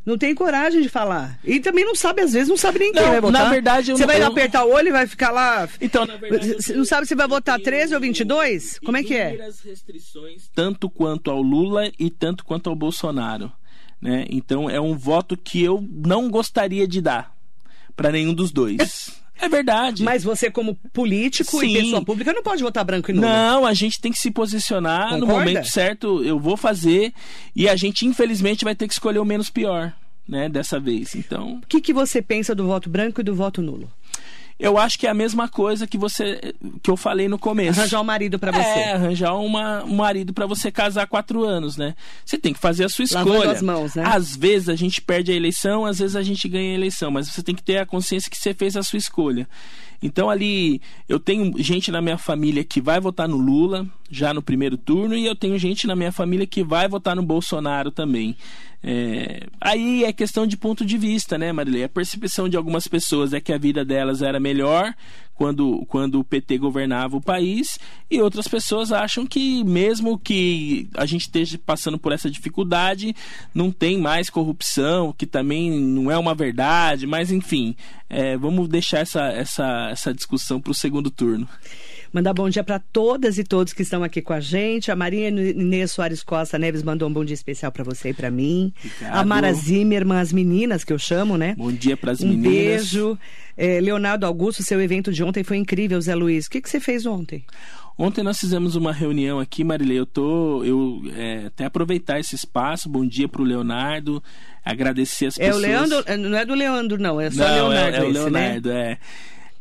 [0.05, 1.38] não tem coragem de falar.
[1.45, 3.45] E também não sabe, às vezes, não sabe nem quem vai votar.
[3.45, 4.27] Na verdade, Você não, vai eu...
[4.27, 5.68] apertar o olho e vai ficar lá.
[5.81, 6.55] Então, na verdade.
[6.55, 8.81] Você não sabe se vai votar 13 ou 22?
[8.81, 9.37] Como é que é?
[9.64, 13.53] restrições, tanto quanto ao Lula e tanto quanto ao Bolsonaro.
[14.01, 14.27] Né?
[14.29, 17.33] Então, é um voto que eu não gostaria de dar
[17.95, 19.12] para nenhum dos dois.
[19.40, 20.03] É verdade.
[20.03, 21.66] Mas você, como político Sim.
[21.66, 23.27] e pessoa pública, não pode votar branco e nulo.
[23.27, 25.27] Não, a gente tem que se posicionar Concorda?
[25.27, 26.23] no momento certo.
[26.23, 27.12] Eu vou fazer
[27.55, 29.92] e a gente, infelizmente, vai ter que escolher o menos pior,
[30.29, 30.49] né?
[30.49, 31.14] Dessa vez.
[31.14, 31.61] Então.
[31.62, 33.90] O que, que você pensa do voto branco e do voto nulo?
[34.62, 37.81] Eu acho que é a mesma coisa que você que eu falei no começo.
[37.81, 38.61] Arranjar um marido para você.
[38.61, 41.96] É, arranjar uma, um marido para você casar quatro anos, né?
[42.25, 43.25] Você tem que fazer a sua escolha.
[43.25, 44.05] Lavando as mãos, né?
[44.07, 47.27] Às vezes a gente perde a eleição, às vezes a gente ganha a eleição, mas
[47.27, 49.48] você tem que ter a consciência que você fez a sua escolha.
[50.01, 54.42] Então ali eu tenho gente na minha família que vai votar no Lula já no
[54.42, 58.37] primeiro turno e eu tenho gente na minha família que vai votar no Bolsonaro também.
[58.85, 61.85] É, aí é questão de ponto de vista, né, Marilei?
[61.85, 64.92] A percepção de algumas pessoas é que a vida delas era melhor
[65.35, 67.79] quando, quando o PT governava o país,
[68.11, 73.14] e outras pessoas acham que, mesmo que a gente esteja passando por essa dificuldade,
[73.55, 77.75] não tem mais corrupção, que também não é uma verdade, mas enfim,
[78.09, 81.49] é, vamos deixar essa, essa, essa discussão para o segundo turno.
[82.12, 84.90] Mandar bom dia para todas e todos que estão aqui com a gente.
[84.90, 88.31] A Maria Inês Soares Costa Neves mandou um bom dia especial para você e para
[88.31, 88.70] mim.
[88.85, 89.16] Obrigado.
[89.16, 91.55] A Mara Zimmermann, as meninas que eu chamo, né?
[91.57, 92.53] Bom dia para as um meninas.
[92.53, 93.18] Um beijo.
[93.57, 96.46] É, Leonardo Augusto, seu evento de ontem foi incrível, Zé Luiz.
[96.46, 97.46] O que, que você fez ontem?
[97.96, 99.98] Ontem nós fizemos uma reunião aqui, Marilei.
[99.98, 102.90] Eu tô, eu é, até aproveitar esse espaço.
[102.90, 104.22] Bom dia para o Leonardo.
[104.62, 105.64] Agradecer as é pessoas.
[105.64, 107.18] É o Leandro, não é do Leandro, não.
[107.18, 107.96] É só não, Leonardo.
[107.96, 108.92] É, é o Leonardo, né?
[108.92, 108.98] é.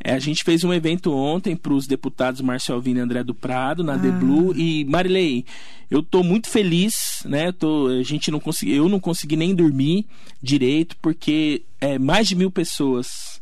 [0.03, 3.35] É, a gente fez um evento ontem para os deputados Marcio Alvino e André do
[3.35, 3.99] Prado, na ah.
[3.99, 4.53] The Blue.
[4.55, 5.45] E, Marilei,
[5.89, 7.51] eu tô muito feliz, né?
[7.51, 10.05] Tô, a gente não consegui, eu não consegui nem dormir
[10.41, 13.39] direito, porque é mais de mil pessoas.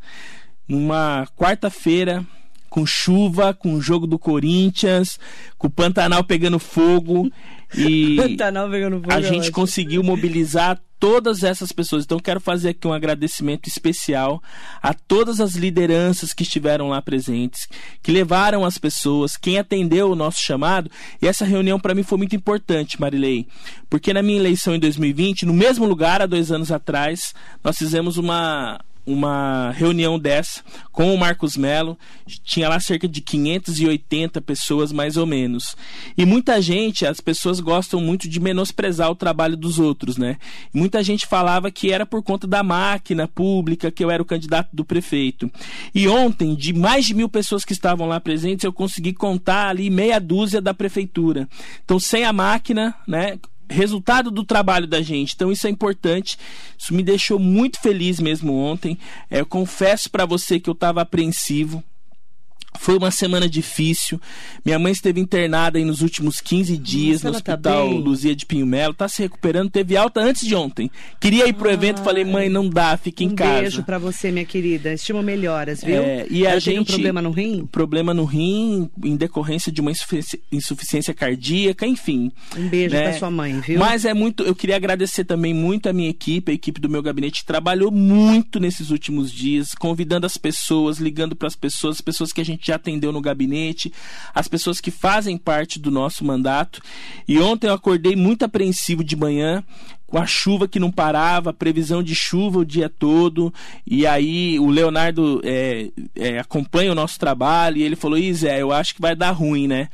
[0.68, 2.26] Numa quarta-feira,
[2.70, 5.20] com chuva, com o jogo do Corinthians,
[5.58, 7.32] com o Pantanal pegando fogo.
[7.78, 9.14] E Pantanal pegando fogo.
[9.14, 12.04] A gente conseguiu mobilizar todas essas pessoas.
[12.04, 14.44] Então, quero fazer aqui um agradecimento especial
[14.82, 17.68] a todas as lideranças que estiveram lá presentes,
[18.04, 20.92] que levaram as pessoas, quem atendeu o nosso chamado.
[21.22, 23.48] E essa reunião para mim foi muito importante, Marilei,
[23.90, 27.34] porque na minha eleição em 2020, no mesmo lugar, há dois anos atrás,
[27.64, 28.80] nós fizemos uma
[29.12, 31.98] uma reunião dessa com o Marcos Melo.
[32.44, 35.76] Tinha lá cerca de 580 pessoas, mais ou menos.
[36.18, 40.38] E muita gente, as pessoas gostam muito de menosprezar o trabalho dos outros, né?
[40.74, 44.70] Muita gente falava que era por conta da máquina pública, que eu era o candidato
[44.74, 45.50] do prefeito.
[45.94, 49.90] E ontem, de mais de mil pessoas que estavam lá presentes, eu consegui contar ali
[49.90, 51.48] meia dúzia da prefeitura.
[51.84, 53.38] Então, sem a máquina, né?
[53.70, 55.34] Resultado do trabalho da gente.
[55.34, 56.38] Então isso é importante.
[56.78, 58.98] Isso me deixou muito feliz mesmo ontem.
[59.30, 61.84] É, eu confesso para você que eu estava apreensivo.
[62.78, 64.22] Foi uma semana difícil.
[64.64, 68.36] Minha mãe esteve internada aí nos últimos 15 dias Nossa, no tá hospital tá Luzia
[68.36, 68.94] de Pinho Melo.
[68.94, 70.90] Tá se recuperando, teve alta antes de ontem.
[71.20, 73.52] Queria ir pro Ai, evento, falei, mãe, não dá, fica em um casa.
[73.52, 74.94] Um beijo para você, minha querida.
[74.94, 76.02] Estimo melhoras, viu?
[76.02, 77.66] É, e a gente um problema no rim?
[77.66, 82.32] Problema no rim, em decorrência de uma insuficiência, insuficiência cardíaca, enfim.
[82.56, 83.04] Um beijo né?
[83.04, 83.80] para sua mãe, viu?
[83.80, 87.02] Mas é muito, eu queria agradecer também muito a minha equipe, a equipe do meu
[87.02, 92.02] gabinete que trabalhou muito nesses últimos dias, convidando as pessoas, ligando para as pessoas, as
[92.02, 93.94] pessoas que a gente já atendeu no gabinete gabinete,
[94.34, 96.82] as pessoas que fazem parte do nosso mandato.
[97.28, 99.64] E ontem eu acordei muito apreensivo de manhã,
[100.06, 103.54] com a chuva que não parava, previsão de chuva o dia todo.
[103.86, 108.72] E aí o Leonardo é, é, acompanha o nosso trabalho e ele falou: Isé, eu
[108.72, 109.88] acho que vai dar ruim, né?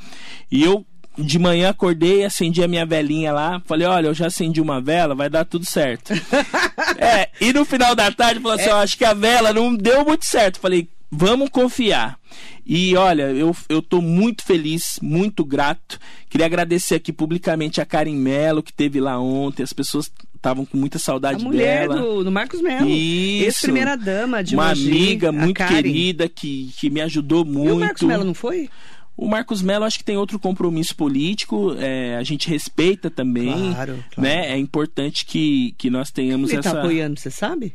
[0.51, 0.86] E eu
[1.17, 5.15] de manhã acordei, acendi a minha velinha lá, falei, olha, eu já acendi uma vela,
[5.15, 6.12] vai dar tudo certo.
[6.99, 8.73] é, e no final da tarde falou assim, é.
[8.73, 10.60] acho que a vela não deu muito certo.
[10.60, 12.19] Falei, vamos confiar.
[12.65, 16.00] E olha, eu, eu tô muito feliz, muito grato.
[16.30, 19.63] Queria agradecer aqui publicamente a Karen Mello, que teve lá ontem.
[19.63, 20.12] As pessoas
[20.45, 22.02] estavam com muita saudade a mulher dela.
[22.02, 22.60] Do, do Marcos.
[22.60, 23.45] Isso.
[23.45, 27.69] Ex-primeira dama de Uma hoje, amiga muito querida que, que me ajudou muito.
[27.69, 28.69] E o Marcos Mello não foi?
[29.17, 33.74] O Marcos Mello acho que tem outro compromisso político, é, a gente respeita também.
[33.74, 34.04] Claro, claro.
[34.17, 34.52] Né?
[34.52, 36.78] É importante que, que nós tenhamos Ele tá essa.
[36.78, 37.74] Ele tá apoiando, você sabe?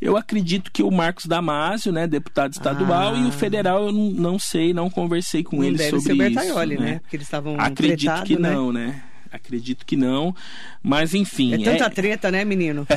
[0.00, 3.18] Eu acredito que o Marcos Damasio, né, deputado estadual, ah.
[3.18, 6.12] e o federal eu não, não, sei, não conversei com não ele deve sobre ser
[6.12, 6.98] o Bertaioli, isso, né?
[7.00, 8.50] Porque eles estavam Acredito que né?
[8.50, 9.02] não, né?
[9.32, 10.34] Acredito que não,
[10.82, 11.54] mas enfim.
[11.54, 11.90] É tanta é...
[11.90, 12.86] treta, né, menino?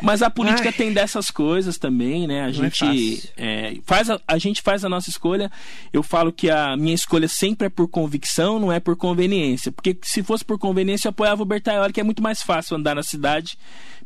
[0.00, 0.72] Mas a política Ai.
[0.72, 2.42] tem dessas coisas também, né?
[2.42, 5.50] A Não gente é é, faz a, a, gente faz a nossa escolha.
[5.92, 9.72] Eu falo que a minha escolha sempre é por convicção, não é por conveniência.
[9.72, 12.94] Porque se fosse por conveniência, eu apoiava o Bertaioli, que é muito mais fácil andar
[12.94, 13.58] na cidade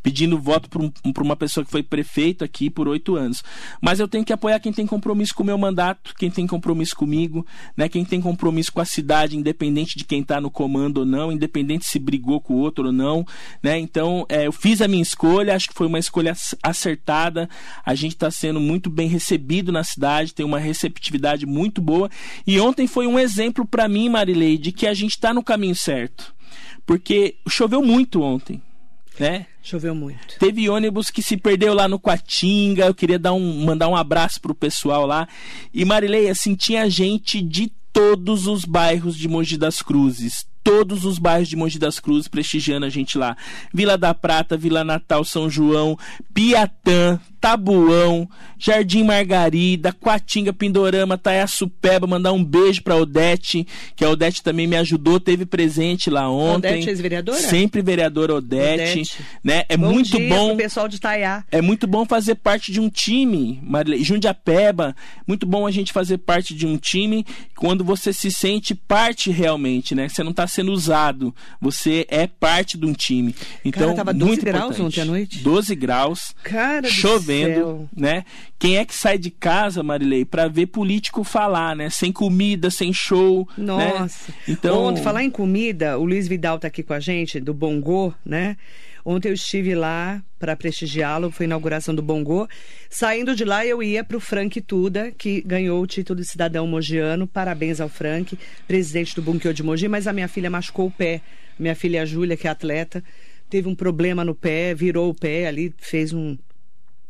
[0.03, 3.43] pedindo voto para um, uma pessoa que foi prefeito aqui por oito anos.
[3.81, 6.97] Mas eu tenho que apoiar quem tem compromisso com o meu mandato, quem tem compromisso
[6.97, 7.89] comigo, né?
[7.89, 11.87] quem tem compromisso com a cidade, independente de quem está no comando ou não, independente
[11.87, 13.25] se brigou com o outro ou não.
[13.63, 13.79] Né?
[13.79, 17.49] Então, é, eu fiz a minha escolha, acho que foi uma escolha acertada.
[17.85, 22.11] A gente está sendo muito bem recebido na cidade, tem uma receptividade muito boa.
[22.47, 25.77] E ontem foi um exemplo para mim, Marilei, de que a gente está no caminho
[25.77, 26.35] certo.
[26.85, 28.61] Porque choveu muito ontem.
[29.19, 29.47] Né?
[29.63, 30.39] Choveu muito.
[30.39, 32.87] Teve ônibus que se perdeu lá no Quatinga.
[32.87, 35.29] Eu queria dar um, mandar um abraço pro pessoal lá.
[35.73, 40.47] E Marilei, assim, tinha gente de todos os bairros de Mogi das Cruzes.
[40.65, 43.37] Todos os bairros de Mogi das Cruzes prestigiando a gente lá.
[43.73, 45.99] Vila da Prata, Vila Natal, São João,
[46.33, 54.45] Piatã, Tabuão, Jardim Margarida, Quatinga, Pindorama, Taiaçupeba, mandar um beijo pra Odete, que a Odete
[54.45, 56.69] também me ajudou, teve presente lá ontem.
[56.75, 57.39] Odete, ex-vereadora?
[57.39, 59.17] Sempre vereadora Odete, Odete.
[59.43, 59.65] né?
[59.69, 60.57] É bom muito dia bom.
[60.57, 61.45] pessoal de Taiá.
[61.51, 64.05] É muito bom fazer parte de um time, Marilei.
[64.05, 64.95] Jundiapeba,
[65.27, 67.27] muito bom a gente fazer parte de um time
[67.57, 70.09] quando você se sente parte realmente, né?
[70.09, 73.35] Você não está sendo usado, você é parte de um time.
[73.65, 74.83] Então, Cara, tava 12 muito graus importante.
[74.83, 75.39] ontem à noite?
[75.41, 76.89] 12 graus, Cara do
[77.41, 77.89] céu.
[77.97, 78.25] né?
[78.59, 81.91] Quem é que sai de casa, Marilei, para ver político falar, né?
[81.91, 83.65] Sem comida, sem show, né?
[83.67, 84.33] Nossa.
[84.49, 88.13] Então, Ontem, falar em comida, o Luiz Vidal tá aqui com a gente, do Bongô,
[88.25, 88.57] né?
[89.05, 92.49] Ontem eu estive lá para prestigiá-lo, foi a inauguração do Bongô.
[92.89, 96.67] Saindo de lá, eu ia para o Frank Tuda, que ganhou o título de cidadão
[96.69, 97.27] mogiano.
[97.27, 101.21] Parabéns ao Frank, presidente do Bunkyô de Mogi, mas a minha filha machucou o pé.
[101.59, 103.03] Minha filha Júlia, que é atleta,
[103.51, 106.39] teve um problema no pé, virou o pé ali, fez um,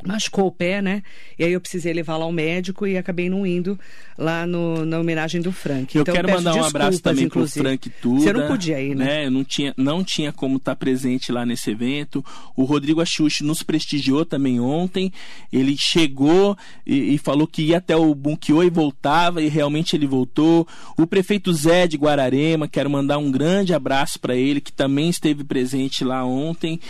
[0.07, 1.03] machucou o pé, né?
[1.39, 3.79] E aí eu precisei levar lá ao médico e acabei não indo
[4.19, 5.95] lá no, na homenagem do Frank.
[5.97, 7.55] Eu Então, quero peço mandar um abraço também inclusive.
[7.61, 8.21] pro Frank Tuda.
[8.21, 9.27] Você não podia ir, né?
[9.27, 12.25] Eu não tinha, não tinha como estar presente lá nesse evento.
[12.57, 15.13] O Rodrigo Axuxi nos prestigiou também ontem.
[15.53, 20.07] Ele chegou e, e falou que ia até o Bunkiô e voltava, e realmente ele
[20.07, 20.67] voltou.
[20.97, 25.45] O prefeito Zé de Guararema, quero mandar um grande abraço para ele, que também esteve
[25.45, 26.81] presente lá ontem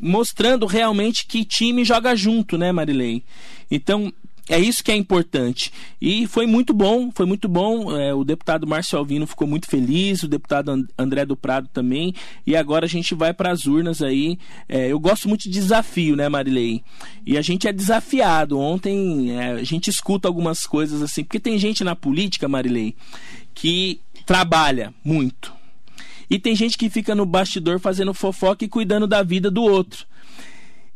[0.00, 3.22] mostrando realmente que time joga junto, né, Marilei?
[3.70, 4.12] Então,
[4.48, 5.72] é isso que é importante.
[6.00, 7.96] E foi muito bom, foi muito bom.
[7.96, 12.14] É, o deputado Márcio Alvino ficou muito feliz, o deputado And- André do Prado também.
[12.46, 14.38] E agora a gente vai para as urnas aí.
[14.68, 16.82] É, eu gosto muito de desafio, né, Marilei?
[17.24, 18.58] E a gente é desafiado.
[18.58, 22.94] Ontem é, a gente escuta algumas coisas assim, porque tem gente na política, Marilei,
[23.54, 25.54] que trabalha muito.
[26.30, 30.06] E tem gente que fica no bastidor fazendo fofoca e cuidando da vida do outro.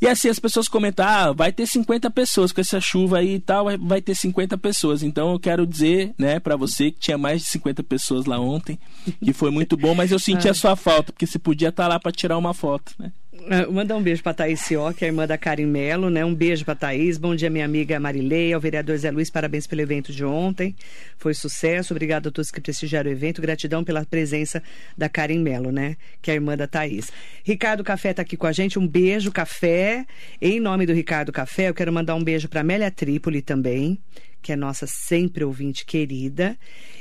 [0.00, 3.40] E assim as pessoas comentam: ah, vai ter 50 pessoas com essa chuva aí e
[3.40, 5.02] tal, vai- ter 50 pessoas.
[5.02, 8.78] Então eu quero dizer, né, para você que tinha mais de 50 pessoas lá ontem,
[9.22, 11.98] que foi muito bom, mas eu senti a sua falta, porque você podia estar lá
[11.98, 13.10] para tirar uma foto, né?
[13.46, 16.24] Ah, Mandar um beijo pra Thaís Cio, que é irmã da Karen Melo, né?
[16.24, 17.16] Um beijo pra Thaís.
[17.18, 20.74] Bom dia, minha amiga Marilei, ao vereador Zé Luiz, parabéns pelo evento de ontem.
[21.16, 21.94] Foi sucesso.
[21.94, 23.40] Obrigado a todos que prestigiaram o evento.
[23.40, 24.62] Gratidão pela presença
[24.96, 25.96] da Karen Melo, né?
[26.20, 27.12] Que é a irmã da Thaís.
[27.44, 28.78] Ricardo Café tá aqui com a gente.
[28.78, 30.04] Um beijo, Café.
[30.40, 33.98] Em nome do Ricardo Café, eu quero mandar um beijo pra Amélia Trípoli também,
[34.42, 36.56] que é nossa sempre ouvinte querida.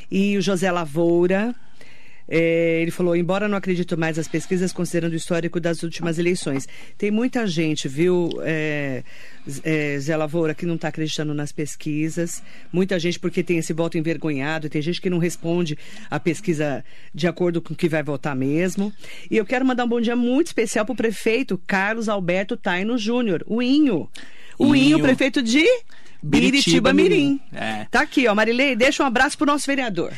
[0.10, 1.54] E o José Lavoura,
[2.28, 6.68] é, ele falou, embora não acredito mais nas pesquisas, considerando o histórico das últimas eleições.
[6.98, 9.04] Tem muita gente, viu, é,
[9.64, 12.44] é, Zé Lavoura, que não está acreditando nas pesquisas.
[12.72, 15.78] Muita gente porque tem esse voto envergonhado, tem gente que não responde
[16.10, 18.92] a pesquisa de acordo com o que vai votar mesmo.
[19.32, 22.98] E eu quero mandar um bom dia muito especial para o prefeito Carlos Alberto Taino
[22.98, 24.10] Júnior, o Inho.
[24.60, 25.00] O Inho, Inho.
[25.00, 25.64] prefeito de
[26.22, 27.16] Biritiba Biritiba Mirim.
[27.16, 27.42] Mirim.
[27.54, 27.86] É.
[27.90, 30.12] Tá aqui, ó, Marilei, deixa um abraço pro nosso vereador.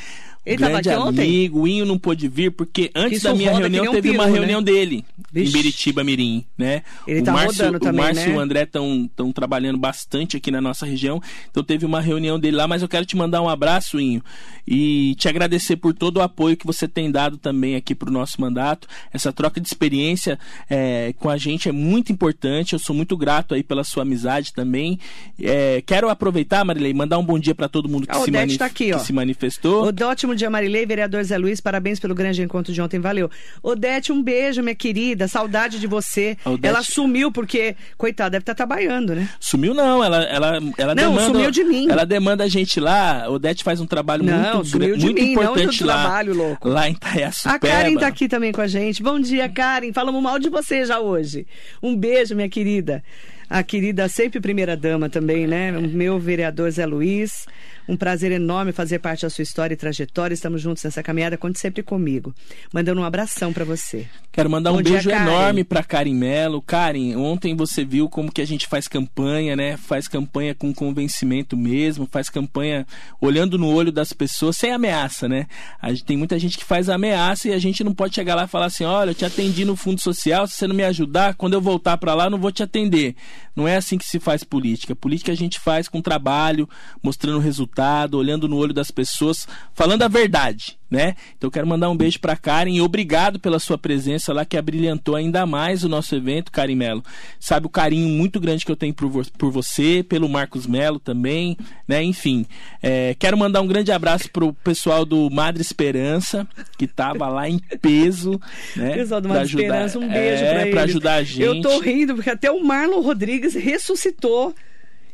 [0.45, 1.21] Ele estava Grande aqui ontem?
[1.21, 4.31] amigo, o Inho não pôde vir porque antes da minha reunião um teve uma né?
[4.31, 5.49] reunião dele Vixe.
[5.49, 6.81] em Biritiba Mirim, né?
[7.05, 8.33] Ele o tá Márcio, rodando também, o Márcio né?
[8.33, 11.21] e o André estão trabalhando bastante aqui na nossa região,
[11.51, 14.23] então teve uma reunião dele lá, mas eu quero te mandar um abraço, Inho,
[14.67, 18.13] e te agradecer por todo o apoio que você tem dado também aqui para o
[18.13, 18.87] nosso mandato.
[19.13, 23.53] Essa troca de experiência é, com a gente é muito importante, eu sou muito grato
[23.53, 24.97] aí pela sua amizade também.
[25.39, 28.57] É, quero aproveitar, Marilei, mandar um bom dia para todo mundo que, A se, manif-
[28.57, 28.97] tá aqui, ó.
[28.99, 29.83] que se manifestou.
[29.87, 33.29] Odete, ótimo dia, Marilei, vereador Zé Luiz, parabéns pelo grande encontro de ontem, valeu.
[33.63, 36.37] Odete, um beijo, minha querida, saudade de você.
[36.45, 39.27] Odete- Ela sumiu porque, coitada, deve estar trabalhando, né?
[39.39, 41.33] Sumiu não, ela, ela, ela Não, demanda.
[41.33, 41.87] sumiu de mim.
[41.89, 43.29] Ela demanda a gente lá.
[43.29, 45.93] Odete faz um trabalho Não, muito, sumiu de muito mim, não importante do lá.
[46.01, 46.67] trabalho, louco.
[46.69, 47.55] Lá em Taiaçupeba.
[47.55, 49.01] A Karen tá aqui também com a gente.
[49.01, 49.91] Bom dia, Karen.
[49.93, 51.47] Falamos mal de você já hoje.
[51.81, 53.03] Um beijo, minha querida.
[53.49, 55.71] A querida, sempre primeira dama também, né?
[55.75, 57.47] O meu vereador Zé Luiz.
[57.89, 60.35] Um prazer enorme fazer parte da sua história e trajetória.
[60.35, 61.39] Estamos juntos nessa caminhada.
[61.39, 62.35] Conte sempre comigo.
[62.71, 64.05] Mandando um abração para você.
[64.31, 65.23] Quero mandar Bom um dia, beijo Karen.
[65.23, 66.61] enorme pra Karen Melo.
[66.61, 69.75] Karen, ontem você viu como que a gente faz campanha, né?
[69.75, 72.85] Faz campanha com convencimento mesmo, faz campanha
[73.19, 75.47] olhando no olho das pessoas, sem ameaça, né?
[75.81, 78.43] A gente, tem muita gente que faz ameaça e a gente não pode chegar lá
[78.43, 81.33] e falar assim: olha, eu te atendi no fundo social, se você não me ajudar,
[81.33, 83.15] quando eu voltar pra lá, eu não vou te atender.
[83.55, 84.95] Não é assim que se faz política.
[84.95, 86.69] Política a gente faz com trabalho,
[87.03, 87.39] mostrando
[87.79, 90.77] resultado, olhando no olho das pessoas, falando a verdade.
[90.89, 91.15] né?
[91.37, 95.15] Então quero mandar um beijo para Karen e obrigado pela sua presença lá que abrilhantou
[95.15, 97.03] ainda mais o nosso evento, Karen Melo.
[97.39, 100.99] Sabe o carinho muito grande que eu tenho por, vo por você, pelo Marcos Melo
[100.99, 101.55] também,
[101.87, 102.03] né?
[102.03, 102.43] Enfim,
[102.81, 107.59] é, quero mandar um grande abraço pro pessoal do Madre Esperança que tava lá em
[107.59, 108.41] peso,
[108.75, 108.95] né?
[108.99, 111.41] Pessoal do Madre ajudar, Esperança, um beijo é, para ajudar a gente.
[111.41, 114.55] Eu tô rindo porque até o Marlon Rodrigues ressuscitou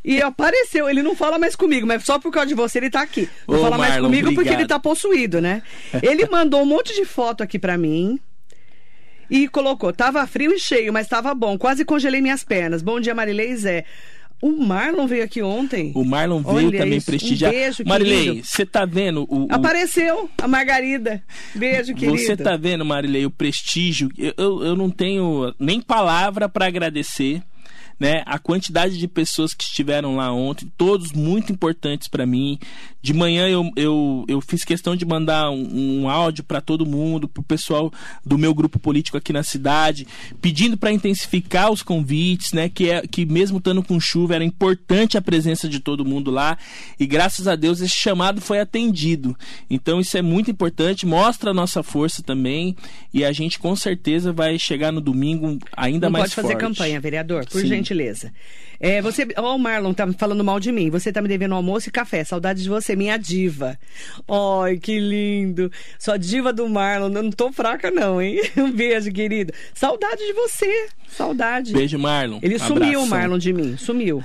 [0.06, 0.88] e apareceu.
[0.88, 3.28] Ele não fala mais comigo, mas só por causa de você ele tá aqui.
[3.48, 4.44] Não Ô, fala mais Marlon, comigo obrigado.
[4.46, 5.64] porque ele tá possuído, né?
[6.04, 8.20] Ele mandou um monte de foto aqui para mim.
[9.30, 11.58] E colocou, tava frio e cheio, mas tava bom.
[11.58, 12.84] Quase congelei minhas pernas.
[12.84, 13.84] Bom dia, Marilei Zé.
[14.42, 15.92] O Marlon veio aqui ontem.
[15.96, 17.08] O Marlon veio Olha também isso.
[17.08, 17.52] prestigiar.
[17.52, 21.24] Um beijo, Marilei, você tá vendo o, o- Apareceu a Margarida.
[21.56, 22.18] Beijo, querido.
[22.18, 24.10] Você tá vendo, Marilei, o prestígio?
[24.18, 27.42] Eu, eu, eu não tenho nem palavra para agradecer.
[27.98, 32.60] Né, a quantidade de pessoas que estiveram lá ontem, todos muito importantes para mim.
[33.06, 37.28] De manhã eu, eu, eu fiz questão de mandar um, um áudio para todo mundo,
[37.28, 37.94] para o pessoal
[38.26, 40.08] do meu grupo político aqui na cidade,
[40.42, 45.20] pedindo para intensificar os convites, né, que, é, que mesmo estando com chuva era importante
[45.20, 46.58] a presença de todo mundo lá.
[47.00, 49.38] E graças a Deus esse chamado foi atendido.
[49.70, 52.76] Então isso é muito importante, mostra a nossa força também.
[53.14, 56.60] E a gente com certeza vai chegar no domingo ainda Não mais pode fazer forte.
[56.60, 57.68] campanha, vereador, por Sim.
[57.68, 58.32] gentileza.
[58.80, 60.90] É, você, ó, o Marlon tá falando mal de mim.
[60.90, 62.24] Você tá me devendo almoço e café.
[62.24, 63.78] Saudades de você, minha diva.
[64.28, 65.72] Ai, que lindo.
[66.00, 67.12] Só diva do Marlon.
[67.14, 68.42] Eu não tô fraca, não, hein?
[68.58, 69.54] Um beijo, querido.
[69.74, 70.88] Saudade de você.
[71.08, 71.74] Saudade.
[71.74, 72.40] Beijo, Marlon.
[72.42, 72.78] Ele Abração.
[72.78, 73.78] sumiu, Marlon, de mim.
[73.78, 74.24] Sumiu.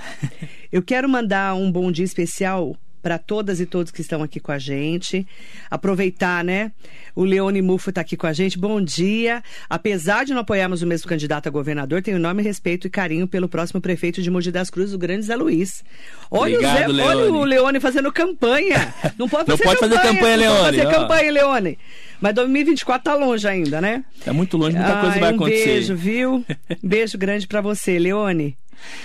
[0.71, 4.51] Eu quero mandar um bom dia especial para todas e todos que estão aqui com
[4.51, 5.25] a gente.
[5.69, 6.71] Aproveitar, né?
[7.15, 8.57] O Leone Mufo está aqui com a gente.
[8.57, 9.43] Bom dia.
[9.69, 13.49] Apesar de não apoiarmos o mesmo candidato a governador, tenho enorme respeito e carinho pelo
[13.49, 15.83] próximo prefeito de Mogi das Cruzes, o grande Zé Luiz.
[16.29, 17.37] Olha, Obrigado, o Zé, olha Leone.
[17.37, 18.93] o Leone fazendo campanha.
[19.17, 21.79] Não pode Não fazer pode fazer campanha, Não pode Leone, fazer campanha, Leone.
[22.19, 24.03] Mas 2024 tá longe ainda, né?
[24.23, 25.65] Tá muito longe, muita coisa Ai, vai um acontecer.
[25.65, 26.45] beijo, viu?
[26.83, 28.55] Beijo grande pra você, Leone.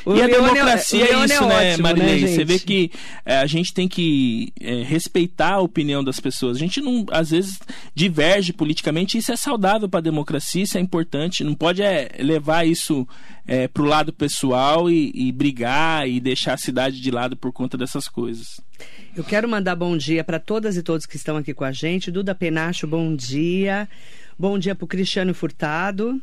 [0.05, 2.21] O E a Leone democracia o é Leone isso, né, ótimo, Marilei?
[2.21, 2.91] né, Você vê que
[3.25, 6.57] é, a gente tem que é, respeitar a opinião das pessoas.
[6.57, 7.59] A gente não, às vezes,
[7.95, 9.19] diverge politicamente.
[9.19, 11.45] Isso é saudável para a democracia, isso é importante.
[11.45, 13.07] Não pode é, levar isso
[13.47, 17.53] é, para o lado pessoal e, e brigar e deixar a cidade de lado por
[17.53, 18.61] conta dessas coisas.
[19.17, 22.11] Eu quero mandar bom dia para todas e todos que estão aqui com a gente.
[22.11, 23.89] Duda Penacho, bom dia.
[24.39, 26.21] Bom dia pro Cristiano Furtado.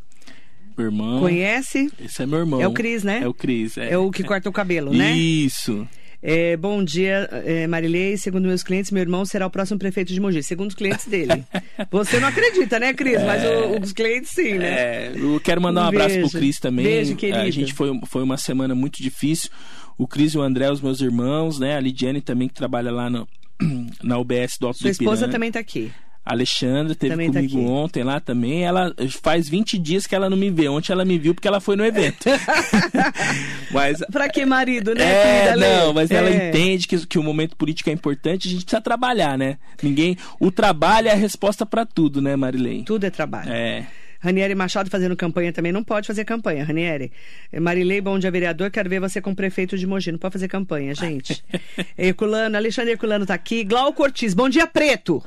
[0.77, 1.19] Meu irmão.
[1.19, 1.91] Conhece?
[2.03, 2.61] Esse é meu irmão.
[2.61, 3.21] É o Cris, né?
[3.23, 3.77] É o Cris.
[3.77, 5.11] É, É o que corta o cabelo, né?
[5.15, 5.87] Isso.
[6.25, 8.15] É, bom dia, é, Marilei.
[8.15, 10.41] Segundo meus clientes, meu irmão será o próximo prefeito de Mogi.
[10.41, 11.43] Segundo os clientes dele.
[11.91, 13.21] Você não acredita, né, Cris?
[13.23, 14.67] Mas o- os clientes sim, né?
[14.67, 16.29] É, eu quero mandar um Um abraço beijo.
[16.29, 16.85] pro Cris também.
[16.85, 17.39] Beijo, querido.
[17.39, 19.49] A gente foi, foi uma semana muito difícil.
[19.97, 21.75] O Cris e o André, os meus irmãos, né?
[21.75, 23.27] A Lidiane também, que trabalha lá no,
[24.01, 25.91] na UBS do Alto Sua do esposa também tá aqui.
[26.25, 27.69] A Alexandra teve Também tá comigo aqui.
[27.69, 28.63] ontem lá também.
[28.63, 30.69] Ela faz 20 dias que ela não me vê.
[30.69, 32.29] Ontem ela me viu porque ela foi no evento.
[33.71, 35.03] mas Pra que marido, né,
[35.49, 36.49] é, não, mas ela É.
[36.49, 39.57] entende que, que o momento político é importante, a gente precisa trabalhar, né?
[39.81, 42.83] Ninguém, o trabalho é a resposta pra tudo, né, Marilei?
[42.83, 43.51] Tudo é trabalho.
[43.51, 43.85] É.
[44.19, 47.11] Ranieri Machado fazendo campanha também não pode fazer campanha, Ranieri.
[47.59, 48.71] Marilei, bom dia, vereador.
[48.71, 50.13] Quero ver você com prefeito de Mogi.
[50.13, 51.43] Não pode fazer campanha, gente.
[51.97, 53.65] Herculano, Alexandre Herculano tá aqui.
[53.65, 55.21] Glauco Ortiz, bom dia, preto.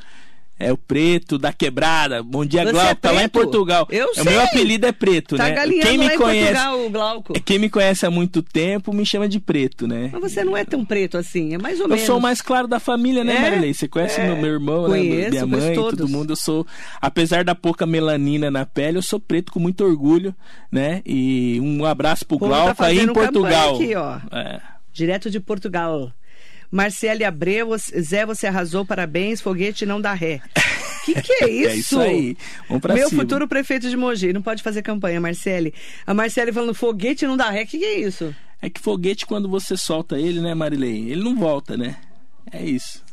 [0.58, 2.22] É o preto da quebrada.
[2.22, 2.90] Bom dia, Você Glauco.
[2.90, 3.28] é tá lá em?
[3.28, 3.86] Portugal.
[3.90, 4.24] Eu O sei.
[4.24, 5.54] meu apelido é preto, Tá né?
[5.82, 7.32] Quem me conhece, Portugal, o Glauco.
[7.44, 10.08] quem me conhece há muito tempo me chama de preto, né?
[10.12, 12.04] Mas você não é tão preto assim, é mais ou Eu menos.
[12.04, 13.40] sou o mais claro da família, né, É?
[13.42, 13.74] Marilei?
[13.74, 14.26] Você conhece É.
[14.28, 15.28] meu, meu irmão, Conheço, né?
[15.30, 16.32] Minha mãe, todo mundo.
[16.32, 16.66] Eu sou,
[17.02, 20.34] apesar da pouca melanina na pele, eu sou preto com muito orgulho,
[20.72, 21.02] né?
[21.04, 23.74] E um abraço pro O tá Glauco aí em Portugal.
[23.74, 24.16] aqui, ó.
[24.32, 24.58] É.
[24.90, 26.10] Direto de Portugal.
[26.70, 30.40] Marcele Abreu, Zé, você arrasou, parabéns, foguete não dá ré.
[31.06, 31.68] Que que é isso?
[31.68, 32.36] É isso aí.
[32.66, 33.22] Vamos pra Meu cima.
[33.22, 34.32] futuro prefeito de Mogi.
[34.32, 35.72] Não pode fazer campanha, Marcele.
[36.04, 37.64] A Marcele falando foguete não dá ré.
[37.64, 38.34] Que que é isso?
[38.60, 41.08] É que foguete, quando você solta ele, né, Marilei?
[41.08, 41.94] Ele não volta, né?
[42.50, 43.04] É isso.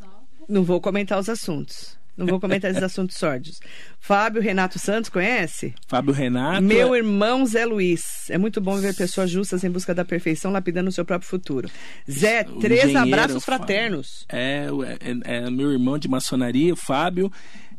[0.49, 1.95] Não vou comentar os assuntos.
[2.15, 3.59] Não vou comentar esses assuntos sórdidos.
[3.99, 5.73] Fábio Renato Santos, conhece?
[5.87, 6.61] Fábio Renato.
[6.61, 8.29] Meu é- irmão Zé Luiz.
[8.29, 11.67] É muito bom ver pessoas justas em busca da perfeição, lapidando o seu próprio futuro.
[12.09, 14.25] Zé, O três abraços fraternos.
[14.29, 17.31] É, o- é, é meu irmão de maçonaria, o Fábio,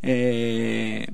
[0.03, 1.07] é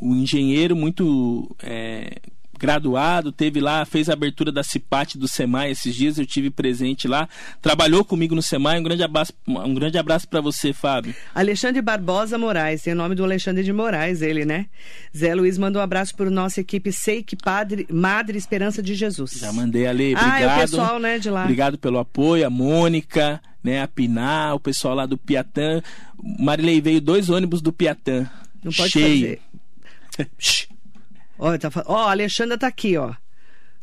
[0.00, 2.16] um engenheiro muito é,
[2.58, 7.06] graduado, teve lá, fez a abertura da CIPAT do SEMAI esses dias, eu tive presente
[7.08, 7.28] lá,
[7.60, 11.14] trabalhou comigo no SEMAI, um grande abraço, um grande abraço para você, Fábio.
[11.34, 14.66] Alexandre Barbosa Moraes, tem o nome do Alexandre de Moraes, ele, né?
[15.16, 19.32] Zé Luiz mandou um abraço para nossa equipe Seik Padre, Madre Esperança de Jesus.
[19.40, 20.42] Já mandei ali, Ah, obrigado.
[20.42, 21.42] é o pessoal, né, de lá.
[21.42, 23.82] Obrigado pelo apoio, a Mônica, né?
[23.82, 25.82] A Pinar, o pessoal lá do Piatã.
[26.38, 28.28] Marilei veio dois ônibus do Piatã.
[28.62, 29.38] Não pode cheio.
[30.16, 30.34] fazer.
[31.38, 33.12] Ó, tá, ó, a Alexandra tá aqui, ó.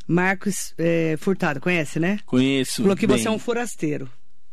[0.08, 2.20] Marcos é, Furtado, conhece, né?
[2.26, 2.82] Conheço.
[2.82, 3.18] Falou que bem.
[3.18, 4.10] você é um forasteiro.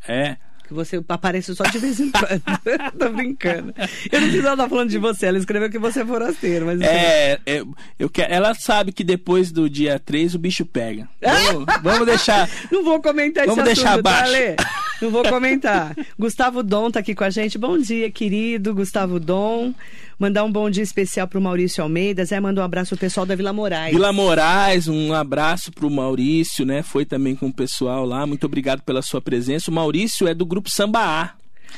[0.07, 0.37] É.
[0.69, 2.43] Que você aparece só de vez em quando.
[2.99, 3.75] Tô brincando.
[4.13, 5.25] Eu não precisava estar falando de você.
[5.25, 6.79] Ela escreveu que você é forasteiro, mas.
[6.83, 7.63] É, é,
[7.99, 11.09] eu quero, ela sabe que depois do dia 3 o bicho pega.
[11.23, 12.47] Vamos, vamos deixar.
[12.71, 14.33] Não vou comentar Vamos esse deixar assunto, tá, abaixo.
[14.33, 14.57] Lê?
[15.01, 15.97] Não vou comentar.
[16.19, 17.57] Gustavo Dom tá aqui com a gente.
[17.57, 19.73] Bom dia, querido Gustavo Dom.
[20.19, 22.25] Mandar um bom dia especial pro Maurício Almeida.
[22.25, 23.95] Zé manda um abraço pro pessoal da Vila Moraes.
[23.95, 26.83] Vila Moraes, um abraço pro Maurício, né?
[26.83, 28.27] Foi também com o pessoal lá.
[28.27, 29.71] Muito obrigado pela sua presença.
[29.71, 31.35] O Maurício é do grupo Sambaá.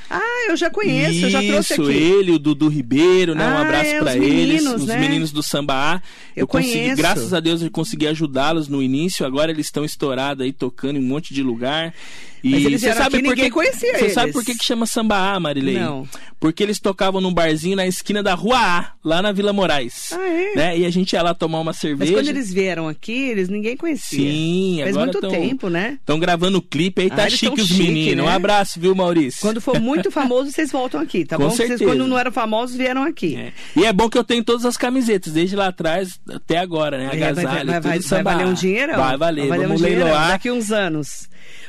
[0.09, 1.93] Ah, eu já conheço, eu já trouxe Isso, aqui.
[1.93, 3.47] ele, o Dudu Ribeiro, né?
[3.47, 4.29] um Ah, abraço é, pra os eles,
[4.63, 4.99] meninos, os né?
[4.99, 6.03] meninos do Sambaá.
[6.37, 6.97] Eu consegui, conheço.
[6.97, 9.25] graças a Deus, eu consegui ajudá-los no início.
[9.27, 11.95] Agora eles estão estourados aí, tocando em um monte de lugar.
[12.43, 14.13] E Mas eles você sabe aqui, por que, conhecia Você eles.
[14.15, 15.75] sabe por que, que chama Sambaá, Marilei?
[15.79, 16.09] Não.
[16.41, 20.11] Porque eles tocavam num barzinho na esquina da Rua A, lá na Vila Moraes.
[20.13, 20.55] Ah, é?
[20.57, 20.79] Né?
[20.79, 22.15] E a gente ia lá tomar uma Mas cerveja.
[22.15, 24.19] quando eles vieram aqui, eles ninguém conhecia.
[24.19, 25.99] Sim, Faz agora muito tão- tempo, né?
[26.01, 28.17] Estão gravando o clipe aí, Ah, tá chique os chique, meninos.
[28.17, 28.23] né?
[28.23, 29.43] Um abraço, viu, Maurício?
[29.43, 31.51] Quando for muito famoso, vocês voltam aqui, tá Com bom?
[31.51, 31.91] Vocês, certeza.
[31.91, 33.37] quando não eram famosos, vieram aqui.
[33.37, 33.53] É.
[33.75, 37.05] E é bom que eu tenho todas as camisetas, desde lá atrás até agora, né?
[37.05, 38.97] É, Agasalho, vai, vai, vai, vai valer um dinheirão.
[38.97, 40.29] Vai valer, Vai valer vamos um leiloar.
[40.29, 41.29] daqui uns anos.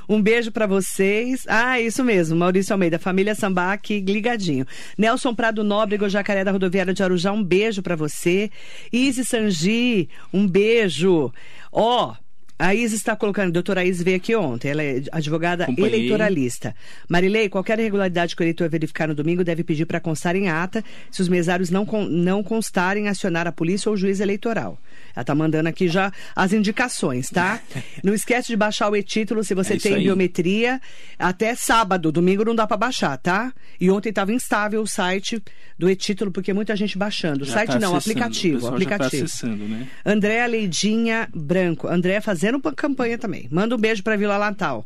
[0.10, 1.46] Um beijo pra vocês.
[1.48, 4.66] Ah, isso mesmo, Maurício Almeida, família Sambá aqui ligadinho.
[4.98, 8.50] Nelson Prado Nóbrego, Jacaré da Rodoviária de Arujá, um beijo pra você.
[8.92, 11.32] Izzy Sangi, um beijo.
[11.72, 12.14] Ó,
[12.62, 15.96] a Izzy está colocando, a doutora Izzy veio aqui ontem, ela é advogada Acompanhei.
[15.96, 16.76] eleitoralista.
[17.10, 20.84] Marilei, qualquer irregularidade que o eleitor verificar no domingo deve pedir para constar em ata.
[21.10, 24.78] Se os mesários não, não constarem, acionar a polícia ou o juiz eleitoral.
[25.16, 27.60] Ela tá mandando aqui já as indicações, tá?
[28.04, 30.80] Não esquece de baixar o e-título se você É tem biometria.
[31.18, 33.54] Até sábado, domingo não dá para baixar, tá?
[33.80, 35.42] E ontem estava instável o site
[35.78, 37.46] do e-título, porque muita gente baixando.
[37.46, 38.60] Já site tá não, acessando, o aplicativo.
[38.60, 39.48] já tá aplicativo.
[39.48, 39.88] né?
[40.06, 41.88] Andréa Leidinha Branco.
[41.88, 43.48] Andréa fazendo uma campanha também.
[43.52, 44.86] Manda um beijo para Vila Natal.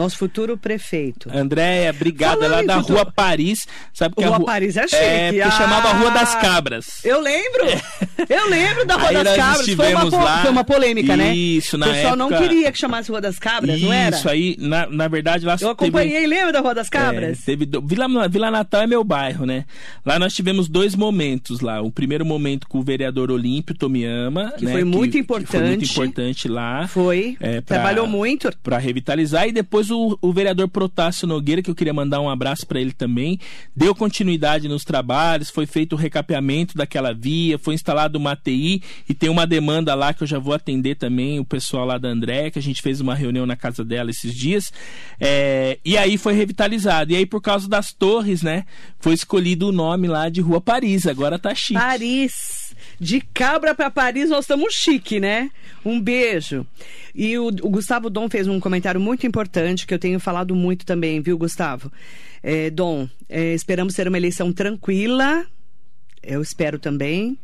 [0.00, 1.28] Nosso futuro prefeito.
[1.32, 2.38] Andréia, obrigado.
[2.38, 3.66] Falando Ela é da futuro- Rua Paris.
[3.92, 4.96] Sabe que Rua a rua Paris é chique.
[4.96, 7.04] É, porque Ah, chamava Rua das Cabras.
[7.04, 7.64] Eu lembro!
[8.28, 9.68] Eu lembro da Rua Aí das Cabras.
[9.74, 10.42] Foi uma, lá.
[10.42, 11.34] foi uma polêmica, né?
[11.34, 14.16] Isso, na O pessoal não época- queria que chamasse Rua das Cabras, não era?
[14.16, 17.40] Isso aí, na, na verdade, lá Eu teve- acompanhei, lembra da Rua das Cabras?
[17.40, 19.64] É, teve Vila, Vila Natal é meu bairro, né?
[20.04, 21.80] Lá nós tivemos dois momentos lá.
[21.82, 24.72] O primeiro momento com o vereador Olímpio Tomiyama, Que né?
[24.72, 25.92] foi muito Que foi muito importante.
[25.92, 26.86] importante lá.
[26.88, 27.36] Foi.
[27.40, 28.50] É, pra- Trabalhou muito.
[28.62, 32.66] Para revitalizar e depois o, o vereador Protássio Nogueira, que eu queria mandar um abraço
[32.66, 33.38] para ele também,
[33.74, 39.14] deu continuidade nos trabalhos, foi feito o recapeamento daquela via, foi instalado uma ATI e
[39.14, 42.50] tem uma demanda lá que eu já vou atender também o pessoal lá da André,
[42.50, 44.72] que a gente fez uma reunião na casa dela esses dias.
[45.18, 47.12] É, e aí foi revitalizado.
[47.12, 48.64] E aí por causa das torres, né,
[48.98, 51.74] foi escolhido o nome lá de Rua Paris, agora tá chique.
[51.74, 52.69] Paris.
[53.00, 55.50] De cabra para Paris, nós estamos chique, né?
[55.82, 56.66] Um beijo.
[57.14, 60.84] E o, o Gustavo Dom fez um comentário muito importante que eu tenho falado muito
[60.84, 61.90] também, viu, Gustavo?
[62.42, 65.46] É, Dom, é, esperamos ser uma eleição tranquila.
[66.22, 67.38] Eu espero também.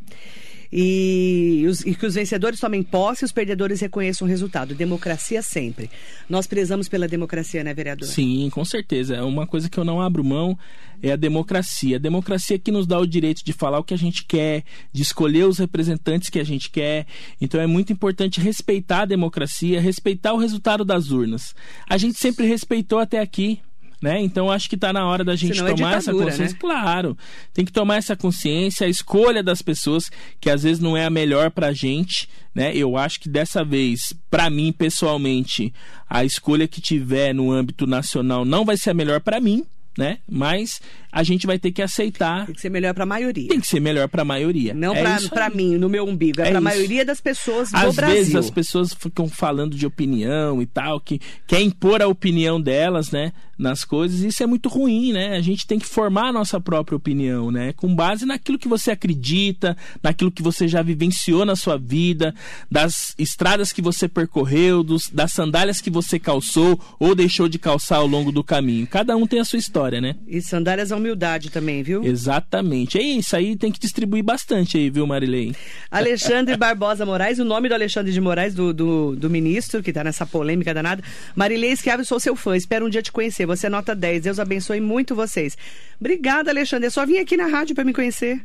[0.79, 4.75] E, os- e que os vencedores tomem posse e os perdedores reconheçam o resultado.
[4.75, 5.91] Democracia sempre.
[6.29, 8.07] Nós prezamos pela democracia, né, vereador?
[8.07, 9.17] Sim, com certeza.
[9.17, 10.59] É uma coisa que eu não abro mão
[11.03, 11.97] é a democracia.
[11.97, 15.01] A democracia que nos dá o direito de falar o que a gente quer, de
[15.01, 17.07] escolher os representantes que a gente quer.
[17.41, 21.55] Então é muito importante respeitar a democracia, respeitar o resultado das urnas.
[21.89, 23.61] A gente sempre respeitou até aqui.
[24.03, 24.21] Né?
[24.21, 26.53] Então acho que está na hora da gente Senão é tomar essa ditadura, consciência.
[26.53, 26.59] né?
[26.61, 27.17] Claro,
[27.55, 31.11] tem que tomar essa consciência, a escolha das pessoas, que às vezes não é a
[31.11, 32.77] melhor pra gente, né?
[32.77, 35.73] Eu acho que dessa vez, pra mim pessoalmente,
[36.09, 39.65] a escolha que tiver no âmbito nacional não vai ser a melhor pra mim,
[39.97, 40.19] né?
[40.31, 40.79] Mas
[41.17, 42.45] a gente vai ter que aceitar.
[42.45, 43.49] Tem que ser melhor para a maioria.
[43.49, 44.75] Tem que ser melhor pra maioria.
[44.75, 46.43] Não é para mim, no meu umbigo.
[46.43, 48.17] É, É para a maioria das pessoas do Às Brasil.
[48.17, 53.11] vezes as pessoas ficam falando de opinião e tal, que quer impor a opinião delas,
[53.11, 54.21] né, nas coisas.
[54.21, 55.39] Isso é muito ruim, né?
[55.39, 58.91] A gente tem que formar a nossa própria opinião, né, com base naquilo que você
[58.91, 62.35] acredita, naquilo que você já vivenciou na sua vida,
[62.71, 67.97] das estradas que você percorreu, dos, das sandálias que você calçou ou deixou de calçar
[68.01, 68.87] ao longo do caminho.
[68.87, 70.15] Cada um tem a sua história, né?
[70.27, 72.05] E sandálias à humildade também, viu?
[72.05, 72.99] Exatamente.
[72.99, 75.55] É isso aí, tem que distribuir bastante aí, viu, Marilei?
[75.91, 80.03] Alexandre Barbosa Moraes, o nome do Alexandre de Moraes, do, do, do ministro, que está
[80.03, 81.03] nessa polêmica danada.
[81.35, 83.47] Marilei Esquiavo, sou seu fã, espero um dia te conhecer.
[83.47, 85.57] Você é nota 10, Deus abençoe muito vocês.
[86.01, 86.87] Obrigada, Alexandre.
[86.87, 88.41] Eu só vim aqui na rádio para me conhecer.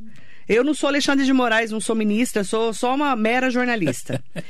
[0.47, 4.21] Eu não sou Alexandre de Moraes, não sou ministra, sou só uma mera jornalista.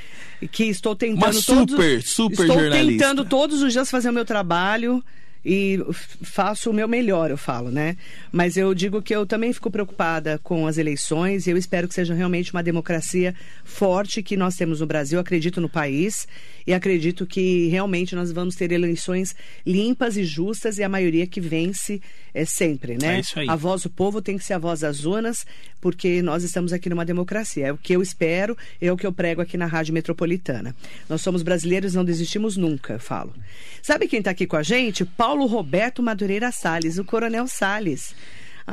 [0.52, 2.92] que estou tentando Uma super, todos, super estou jornalista.
[2.92, 5.04] tentando todos os dias fazer o meu trabalho
[5.44, 5.80] e
[6.22, 7.98] faço o meu melhor, eu falo, né?
[8.32, 11.96] Mas eu digo que eu também fico preocupada com as eleições e eu espero que
[11.96, 13.34] seja realmente uma democracia
[13.64, 15.20] forte que nós temos no Brasil.
[15.20, 16.28] Acredito no país
[16.66, 19.36] e acredito que realmente nós vamos ter eleições
[19.66, 22.02] limpas e justas e a maioria que vence
[22.34, 23.18] é sempre, né?
[23.18, 23.50] É isso aí.
[23.50, 25.46] A voz do povo tem que ser a voz das urnas,
[25.82, 27.68] porque nós estamos aqui numa democracia.
[27.68, 30.74] É o que eu espero, é o que eu prego aqui na Rádio Metropolitana.
[31.10, 33.34] Nós somos brasileiros, não desistimos nunca, eu falo.
[33.82, 35.04] Sabe quem está aqui com a gente?
[35.04, 38.14] Paulo Paulo Roberto Madureira Salles, o Coronel Salles.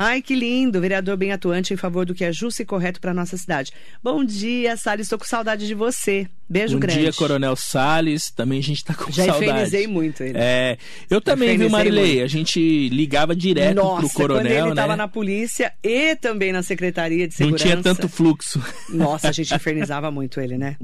[0.01, 3.13] Ai, que lindo, vereador bem atuante em favor do que é justo e correto para
[3.13, 3.73] nossa cidade.
[4.01, 6.25] Bom dia, Salles, estou com saudade de você.
[6.47, 6.99] Beijo Bom grande.
[6.99, 8.31] Bom dia, Coronel Salles.
[8.31, 9.45] Também a gente está com Já saudade.
[9.45, 10.37] Já infernizei muito ele.
[10.37, 10.77] É,
[11.09, 12.11] eu também, viu, Marilei?
[12.13, 12.23] Muito.
[12.23, 14.95] A gente ligava direto Nossa, pro Coronel, quando ele estava né?
[14.95, 17.65] na polícia e também na Secretaria de Segurança.
[17.65, 18.63] Não tinha tanto fluxo.
[18.87, 20.77] Nossa, a gente infernizava muito ele, né?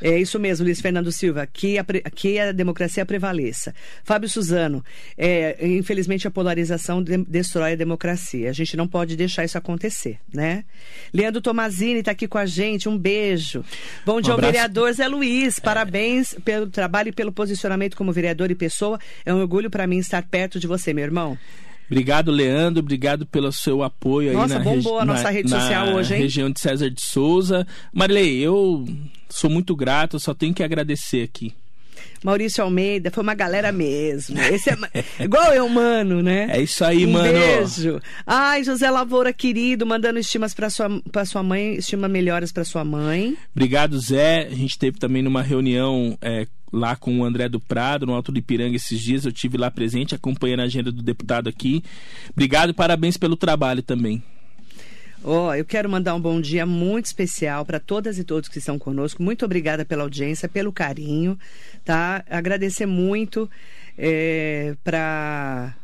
[0.00, 1.84] É isso mesmo, Luiz Fernando Silva, que a,
[2.14, 3.74] que a democracia prevaleça.
[4.04, 4.84] Fábio Suzano,
[5.16, 8.50] é, infelizmente a polarização de, destrói a democracia.
[8.50, 10.64] A gente não pode deixar isso acontecer, né?
[11.12, 13.64] Leandro Tomazini está aqui com a gente, um beijo.
[14.04, 16.40] Bom dia um ao vereador Zé Luiz, parabéns é.
[16.40, 18.98] pelo trabalho e pelo posicionamento como vereador e pessoa.
[19.24, 21.38] É um orgulho para mim estar perto de você, meu irmão.
[21.90, 22.80] Obrigado, Leandro.
[22.80, 26.22] Obrigado pelo seu apoio nossa, aí na, bombou a nossa rede social hoje, hein?
[26.22, 27.66] região de César de Souza.
[27.92, 28.84] Marilei, eu
[29.28, 31.54] sou muito grato, só tenho que agradecer aqui.
[32.24, 34.38] Maurício Almeida, foi uma galera mesmo.
[34.40, 34.76] Esse é
[35.24, 36.48] igual eu, mano, né?
[36.50, 37.38] É isso aí, um mano.
[37.38, 38.00] Beijo.
[38.26, 42.84] Ai, José Lavoura, querido, mandando estimas para sua, pra sua mãe, estima melhoras para sua
[42.84, 43.36] mãe.
[43.54, 44.48] Obrigado, Zé.
[44.50, 48.30] A gente teve também numa reunião é, lá com o André do Prado, no Alto
[48.30, 49.24] do Ipiranga, esses dias.
[49.24, 51.82] Eu tive lá presente, acompanhando a agenda do deputado aqui.
[52.30, 54.22] Obrigado e parabéns pelo trabalho também.
[55.24, 58.58] Ó, oh, eu quero mandar um bom dia muito especial para todas e todos que
[58.58, 59.22] estão conosco.
[59.22, 61.38] Muito obrigada pela audiência, pelo carinho,
[61.84, 62.22] tá?
[62.30, 63.50] Agradecer muito
[63.98, 65.74] é, para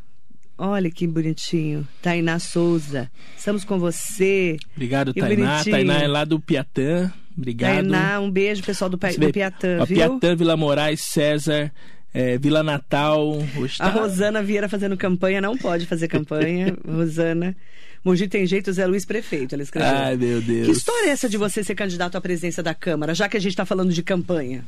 [0.65, 1.85] Olha que bonitinho.
[2.01, 3.11] Tainá Souza.
[3.37, 4.57] Estamos com você.
[4.77, 5.55] Obrigado, que Tainá.
[5.55, 5.75] Bonitinho.
[5.75, 7.13] Tainá é lá do Piatã.
[7.37, 7.75] Obrigado.
[7.75, 9.97] Tainá, um beijo, pessoal do, do Piatã, viu?
[9.97, 11.73] Piatã, Vila Moraes, César.
[12.15, 13.39] É, Vila Natal.
[13.81, 16.77] A Rosana Vieira fazendo campanha, não pode fazer campanha.
[16.87, 17.57] Rosana.
[18.05, 19.93] Mogi tem jeito, Zé Luiz prefeito, ela escreveu.
[19.93, 20.67] Ai, meu Deus.
[20.67, 23.41] Que história é essa de você ser candidato à presidência da Câmara, já que a
[23.41, 24.65] gente está falando de campanha?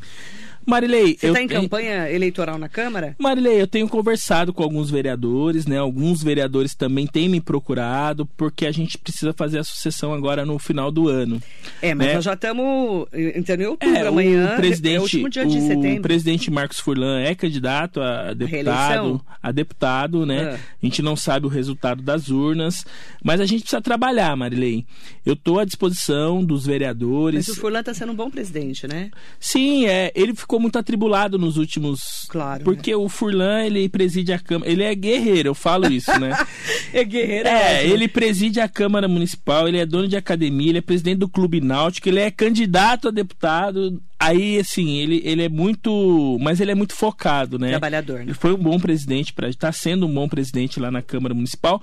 [0.66, 3.14] Marilei, você está em campanha eleitoral na Câmara?
[3.18, 5.78] Marilei, eu tenho conversado com alguns vereadores, né?
[5.78, 10.58] Alguns vereadores também têm me procurado, porque a gente precisa fazer a sucessão agora no
[10.58, 11.40] final do ano.
[11.82, 12.14] É, mas né?
[12.14, 14.54] nós já estamos entrando em outubro, é, amanhã.
[14.54, 15.98] O presidente, é o último dia de setembro.
[15.98, 20.54] O presidente Marcos Furlan é candidato a deputado, a, a deputado, né?
[20.54, 20.58] Ah.
[20.82, 22.86] A gente não sabe o resultado das urnas,
[23.22, 24.86] mas a gente precisa trabalhar, Marilei.
[25.24, 27.48] Eu estou à disposição dos vereadores.
[27.48, 29.10] Mas o Furlan está sendo um bom presidente, né?
[29.38, 30.12] Sim, é.
[30.14, 32.26] Ele ficou muito atribulado nos últimos.
[32.28, 32.64] Claro.
[32.64, 32.96] Porque né?
[32.96, 34.70] o Furlan, ele preside a Câmara.
[34.70, 36.36] Ele é guerreiro, eu falo isso, né?
[36.92, 37.84] é guerreiro, é.
[37.84, 41.28] É, ele preside a Câmara Municipal, ele é dono de academia, ele é presidente do
[41.28, 46.38] Clube Náutico, ele é candidato a deputado Aí, assim, ele, ele é muito.
[46.40, 47.70] Mas ele é muito focado, né?
[47.70, 48.24] Trabalhador, né?
[48.24, 51.34] Ele foi um bom presidente, para estar tá sendo um bom presidente lá na Câmara
[51.34, 51.82] Municipal.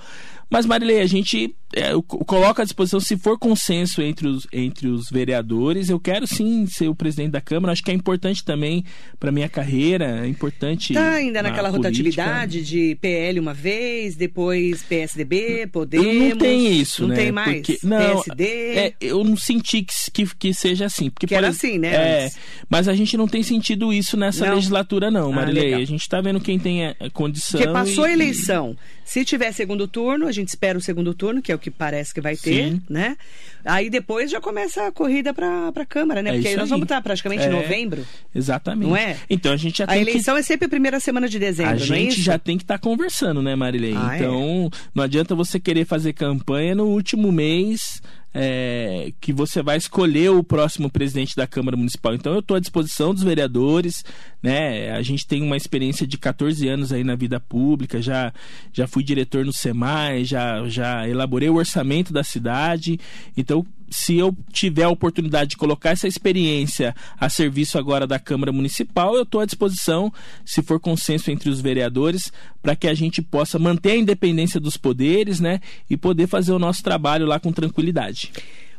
[0.49, 4.87] Mas, Marilei, a gente é, eu coloco à disposição, se for consenso entre os, entre
[4.87, 7.71] os vereadores, eu quero sim ser o presidente da Câmara.
[7.71, 8.83] Acho que é importante também
[9.17, 10.93] para minha carreira, é importante.
[10.93, 11.89] Tá ainda naquela política.
[11.89, 16.29] rotatividade de PL uma vez, depois PSDB, Podemos.
[16.31, 17.15] Não tem isso, não né?
[17.15, 17.55] tem mais.
[17.55, 18.45] Porque, não, PSD.
[18.75, 21.09] É, eu não senti que, que, que seja assim.
[21.09, 21.93] Porque, que era assim, né?
[21.93, 22.30] É,
[22.69, 24.55] mas a gente não tem sentido isso nessa não.
[24.55, 25.73] legislatura, não, Marilei.
[25.73, 27.59] Ah, a gente está vendo quem tem a condição.
[27.59, 28.75] Porque passou e, a eleição.
[29.03, 32.13] Se tiver segundo turno, a gente espera o segundo turno, que é o que parece
[32.13, 32.82] que vai ter, Sim.
[32.89, 33.17] né?
[33.65, 36.29] Aí depois já começa a corrida para a Câmara, né?
[36.29, 36.69] É Porque aí nós aí.
[36.69, 37.47] vamos estar praticamente É.
[37.47, 38.05] em novembro.
[38.34, 38.88] Exatamente.
[38.88, 39.17] Não é?
[39.29, 41.73] Então a gente já A tem que eleição é sempre a primeira semana de dezembro,
[41.73, 42.21] A é gente isso?
[42.21, 43.93] já tem que estar conversando, né, Marilei?
[43.95, 44.19] Ah, é?
[44.19, 48.01] então, não adianta você querer fazer campanha no último mês
[48.34, 52.13] é, que você vai escolher o próximo presidente da Câmara Municipal.
[52.13, 54.03] Então, eu estou à disposição dos vereadores,
[54.41, 54.91] né?
[54.91, 58.34] A gente tem uma experiência de 14 anos aí na vida pública, já,
[58.71, 62.99] já fui diretor no SEMAI, já, já elaborei o orçamento da cidade.
[63.36, 68.51] Então, se eu tiver a oportunidade de colocar essa experiência a serviço agora da Câmara
[68.51, 70.11] Municipal, eu estou à disposição,
[70.45, 72.31] se for consenso entre os vereadores,
[72.61, 75.59] para que a gente possa manter a independência dos poderes, né?
[75.89, 78.31] E poder fazer o nosso trabalho lá com tranquilidade.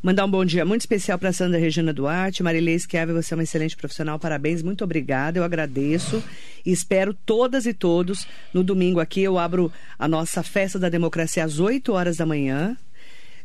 [0.02, 2.42] Mandar um bom dia muito especial para Sandra Regina Duarte.
[2.42, 4.18] Marilei Schiave, você é uma excelente profissional.
[4.18, 5.38] Parabéns, muito obrigada.
[5.38, 6.20] Eu agradeço
[6.66, 9.20] e espero todas e todos no domingo aqui.
[9.20, 12.76] Eu abro a nossa festa da democracia às 8 horas da manhã.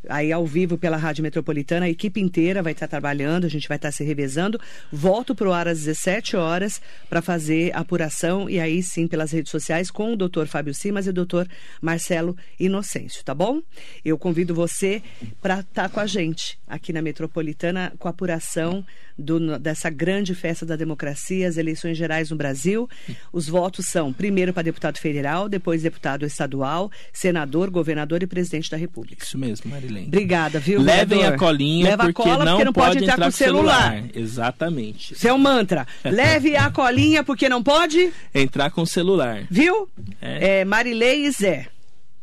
[0.10, 1.86] Aí ao vivo pela Rádio Metropolitana.
[1.86, 4.60] A equipe inteira vai estar trabalhando, a gente vai estar se revezando.
[4.92, 9.52] Volto para o ar às 17 horas para fazer apuração e aí sim pelas redes
[9.52, 11.48] sociais com o doutor Fábio Simas e o doutor
[11.82, 13.62] Marcelo Inocêncio, tá bom?
[14.04, 15.02] Eu convido você
[15.42, 18.86] para estar tá com a gente aqui na Metropolitana com a apuração
[19.18, 22.88] do, dessa grande festa da democracia, as eleições gerais no Brasil.
[23.32, 28.78] Os votos são primeiro para deputado federal, depois deputado estadual, senador, governador e presidente da
[28.78, 29.24] República.
[29.24, 29.70] Isso mesmo,
[30.06, 30.82] Obrigada, viu?
[30.82, 31.36] Levem vereador?
[31.36, 33.32] a colinha Leva porque, a cola não, porque não pode, pode entrar, entrar com o
[33.32, 33.92] celular.
[33.92, 34.10] celular.
[34.16, 35.16] Exatamente.
[35.16, 35.88] Seu é mantra.
[36.04, 39.46] Leve a colinha porque não pode entrar com o celular.
[39.50, 39.90] Viu?
[40.22, 40.60] É.
[40.60, 41.68] é Marilei e Zé.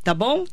[0.02, 0.44] Tá bom?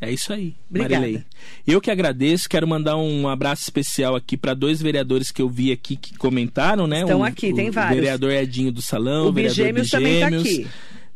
[0.00, 1.00] É isso aí, Obrigada.
[1.00, 1.22] Marilei.
[1.66, 5.70] Eu que agradeço, quero mandar um abraço especial aqui para dois vereadores que eu vi
[5.70, 7.02] aqui que comentaram, né?
[7.02, 7.98] Estão aqui, tem vários.
[7.98, 10.66] O vereador Edinho do Salão, o, o vereador Bigêmeos também está aqui.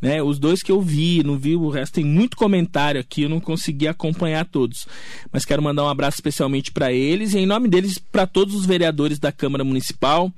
[0.05, 0.23] Né?
[0.23, 3.41] Os dois que eu vi, não vi o resto, tem muito comentário aqui, eu não
[3.41, 4.87] consegui acompanhar todos.
[5.33, 8.67] Mas quero mandar um abraço especialmente para eles e em nome deles para todos os
[8.67, 10.31] vereadores da Câmara Municipal.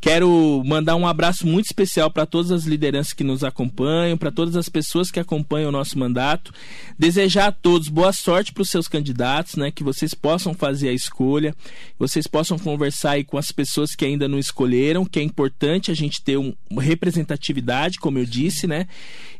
[0.00, 4.54] Quero mandar um abraço muito especial para todas as lideranças que nos acompanham, para todas
[4.54, 6.54] as pessoas que acompanham o nosso mandato.
[6.96, 9.72] Desejar a todos boa sorte para os seus candidatos, né?
[9.72, 11.52] Que vocês possam fazer a escolha,
[11.98, 15.94] vocês possam conversar aí com as pessoas que ainda não escolheram, que é importante a
[15.94, 18.86] gente ter um, uma representatividade, como eu disse, né?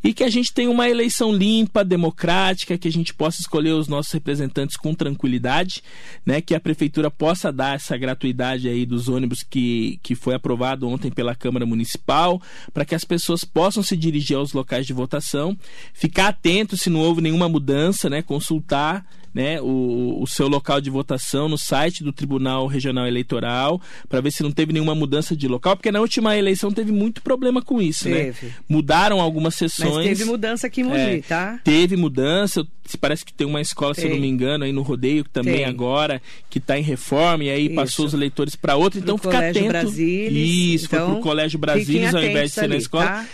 [0.02, 3.88] E que a gente tenha uma eleição limpa, democrática, que a gente possa escolher os
[3.88, 5.82] nossos representantes com tranquilidade,
[6.24, 6.40] né?
[6.40, 11.10] Que a prefeitura possa dar essa gratuidade aí dos ônibus que, que foi aprovado ontem
[11.10, 12.40] pela Câmara Municipal,
[12.72, 15.56] para que as pessoas possam se dirigir aos locais de votação,
[15.92, 18.22] ficar atento se não houve nenhuma mudança, né?
[18.22, 19.04] Consultar
[19.34, 24.30] né, o, o seu local de votação no site do Tribunal Regional Eleitoral para ver
[24.30, 27.80] se não teve nenhuma mudança de local, porque na última eleição teve muito problema com
[27.80, 28.24] isso, né?
[28.24, 28.46] teve.
[28.46, 28.52] né?
[28.68, 29.94] Mudaram algumas sessões.
[29.94, 31.60] Mas teve mudança aqui em Mogi, é, tá?
[31.62, 32.66] Teve mudança.
[33.00, 34.02] Parece que tem uma escola, tem.
[34.02, 35.64] se eu não me engano, aí no rodeio também tem.
[35.66, 37.74] agora, que está em reforma, e aí isso.
[37.74, 38.98] passou os eleitores para outra.
[38.98, 39.68] Então fica atento.
[39.68, 43.04] Brasilis, isso, então, foi pro Colégio Brasília ao invés de ser ali, na escola.
[43.04, 43.26] Tá?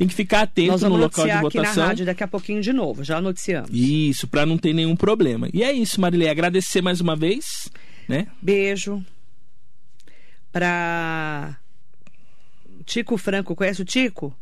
[0.00, 1.60] Tem que ficar atento no local de votação.
[1.62, 3.68] Aqui na rádio daqui a pouquinho de novo, já noticiamos.
[3.70, 5.46] Isso, para não ter nenhum problema.
[5.52, 7.70] E é isso, Marilei, agradecer mais uma vez,
[8.08, 8.26] né?
[8.40, 9.04] Beijo
[10.50, 11.54] para
[12.86, 14.34] Tico Franco, conhece o Tico?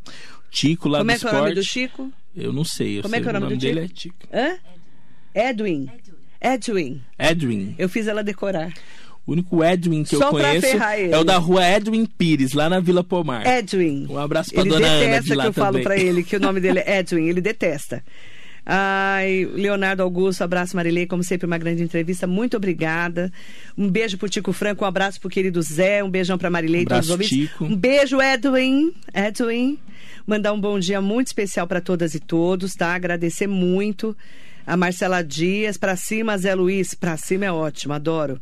[0.48, 2.12] Tico lá Como do é que é o nome do Chico?
[2.36, 3.18] Eu não sei, eu Como sei.
[3.18, 4.28] é que é o nome, o nome do dele é Tico.
[4.32, 4.58] Hã?
[5.34, 5.90] Edwin.
[6.40, 7.02] Edwin.
[7.18, 7.74] Edwin.
[7.76, 8.72] Eu fiz ela decorar.
[9.28, 12.80] O único Edwin que Só eu conheço é o da rua Edwin Pires, lá na
[12.80, 13.46] Vila Pomar.
[13.46, 14.06] Edwin.
[14.08, 15.52] Um abraço pra ele dona Ana Ele detesta que eu também.
[15.52, 18.02] falo pra ele que o nome dele é Edwin, ele detesta.
[18.64, 23.30] Ai, Leonardo Augusto, abraço Marilei, como sempre uma grande entrevista, muito obrigada.
[23.76, 26.86] Um beijo pro Tico Franco, um abraço pro querido Zé, um beijão pra Marilei, um
[26.86, 27.26] todos os.
[27.28, 27.66] Tico.
[27.66, 29.78] Um beijo, Edwin, Edwin.
[30.26, 32.94] Mandar um bom dia muito especial para todas e todos, tá?
[32.94, 34.16] Agradecer muito
[34.66, 38.40] a Marcela Dias, pra cima, Zé Luiz, pra cima é ótimo, adoro.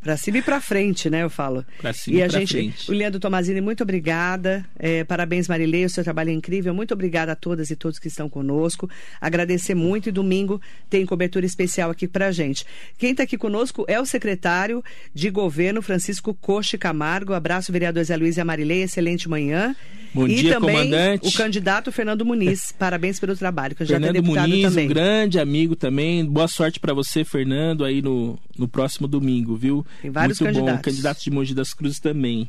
[0.00, 1.22] Pra cima e pra frente, né?
[1.22, 1.64] Eu falo.
[1.78, 2.90] Pra cima e, e a gente, frente.
[2.90, 4.64] o Leandro Tomazini, muito obrigada.
[4.78, 6.72] É, parabéns, Marilei, o seu trabalho é incrível.
[6.72, 8.88] Muito obrigada a todas e todos que estão conosco.
[9.20, 12.64] Agradecer muito e domingo tem cobertura especial aqui pra gente.
[12.96, 14.82] Quem está aqui conosco é o secretário
[15.12, 17.32] de governo, Francisco Coche Camargo.
[17.32, 18.82] Abraço, vereador Zé Luiz e a Marilei.
[18.82, 19.74] Excelente manhã.
[20.14, 21.28] Bom e dia, também comandante.
[21.28, 22.72] o candidato Fernando Muniz.
[22.78, 23.74] Parabéns pelo trabalho.
[23.74, 24.86] Candidato Fernando é Muniz, também.
[24.86, 26.24] um grande amigo também.
[26.24, 29.84] Boa sorte para você, Fernando, aí no, no próximo domingo, viu?
[30.02, 30.78] Tem vários Muito candidatos.
[30.80, 30.90] bom.
[30.90, 32.48] Candidato de Mogi das Cruzes também.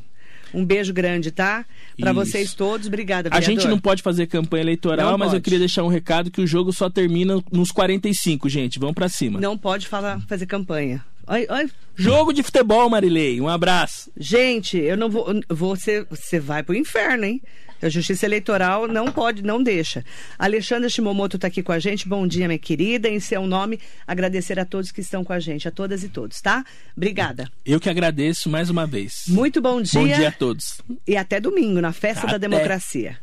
[0.52, 1.64] Um beijo grande, tá?
[1.98, 2.88] Para vocês todos.
[2.88, 3.60] Obrigada, A vereador.
[3.62, 5.44] gente não pode fazer campanha eleitoral, Não mas eu pode.
[5.44, 8.78] queria deixar um recado que o jogo só termina nos 45, gente.
[8.80, 9.40] Vamos para cima.
[9.40, 11.04] Não pode falar, fazer campanha.
[11.26, 11.70] Ai, ai.
[11.94, 13.40] Jogo de futebol, Marilei.
[13.40, 14.10] Um abraço.
[14.16, 15.26] Gente, eu não vou.
[15.48, 17.40] Você, você vai pro inferno, hein?
[17.82, 20.04] A Justiça Eleitoral não pode, não deixa.
[20.38, 22.08] Alexandra Shimomoto está aqui com a gente.
[22.08, 23.08] Bom dia, minha querida.
[23.08, 26.40] Em seu nome, agradecer a todos que estão com a gente, a todas e todos,
[26.40, 26.64] tá?
[26.96, 27.50] Obrigada.
[27.64, 29.24] Eu que agradeço mais uma vez.
[29.28, 30.00] Muito bom dia.
[30.00, 30.80] Bom dia a todos.
[31.06, 32.48] E até domingo, na Festa da Até.
[32.48, 33.18] Democracia.